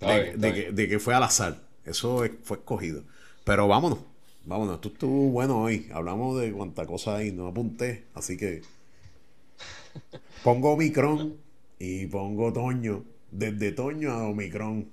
[0.00, 0.06] De,
[0.36, 1.62] bien, que, de que fue al azar.
[1.84, 3.02] Eso es- fue escogido.
[3.44, 3.98] Pero vámonos,
[4.44, 4.76] vámonos.
[4.76, 5.88] Esto estuvo bueno hoy.
[5.92, 8.04] Hablamos de cuánta cosa hay, no apunté.
[8.14, 8.62] Así que
[10.42, 11.34] pongo Omicron
[11.78, 13.04] y pongo Toño.
[13.30, 14.88] Desde Toño a Omicron.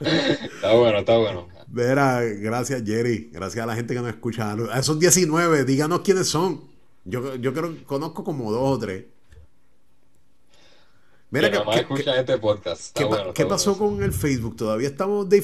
[0.00, 1.48] Está bueno, está bueno.
[1.68, 3.30] Vera, gracias Jerry.
[3.32, 4.52] Gracias a la gente que nos escucha.
[4.52, 6.62] A esos 19, díganos quiénes son.
[7.04, 9.04] Yo, yo creo conozco como dos o tres.
[11.30, 12.96] Mira, que ¿qué, nomás qué- escuchan este podcast.
[12.96, 14.56] Qué bueno, pasó con el Facebook?
[14.56, 15.42] ¿Todavía estamos de?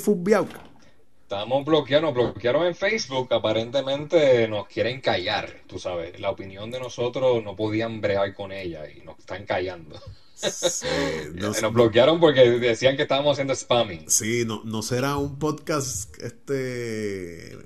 [1.23, 3.33] Estamos bloqueados, nos bloquearon en Facebook.
[3.33, 6.21] Aparentemente nos quieren callar, tú sabes.
[6.21, 9.99] La opinión de nosotros no podían bregar con ella y nos están callando.
[10.35, 10.87] Sí,
[11.35, 14.09] no, Nos bloquearon porque decían que estábamos haciendo spamming.
[14.11, 17.57] sí, no, no será un podcast este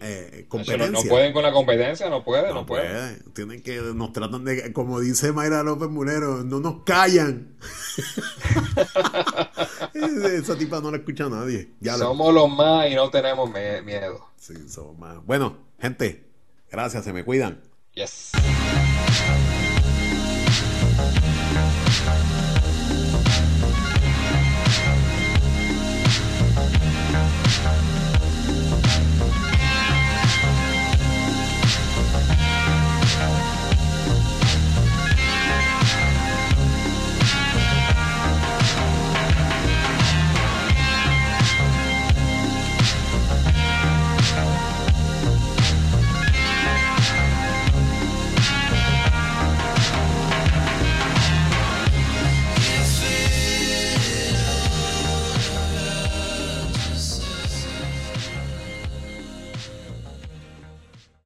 [0.00, 0.46] eh,
[0.92, 2.88] No, pueden con la competencia, no puede, no, No puede.
[2.88, 3.16] puede.
[3.34, 7.56] Tienen que, nos tratan de, como dice Mayra López Mulero, no nos callan.
[9.94, 11.70] Esa tipa no la escucha nadie.
[11.80, 14.26] Ya la- Somos los más y no tenemos miedo.
[14.36, 15.24] Sí, somos más.
[15.24, 16.26] Bueno, gente,
[16.70, 17.60] gracias, se me cuidan.
[17.94, 18.30] Yes.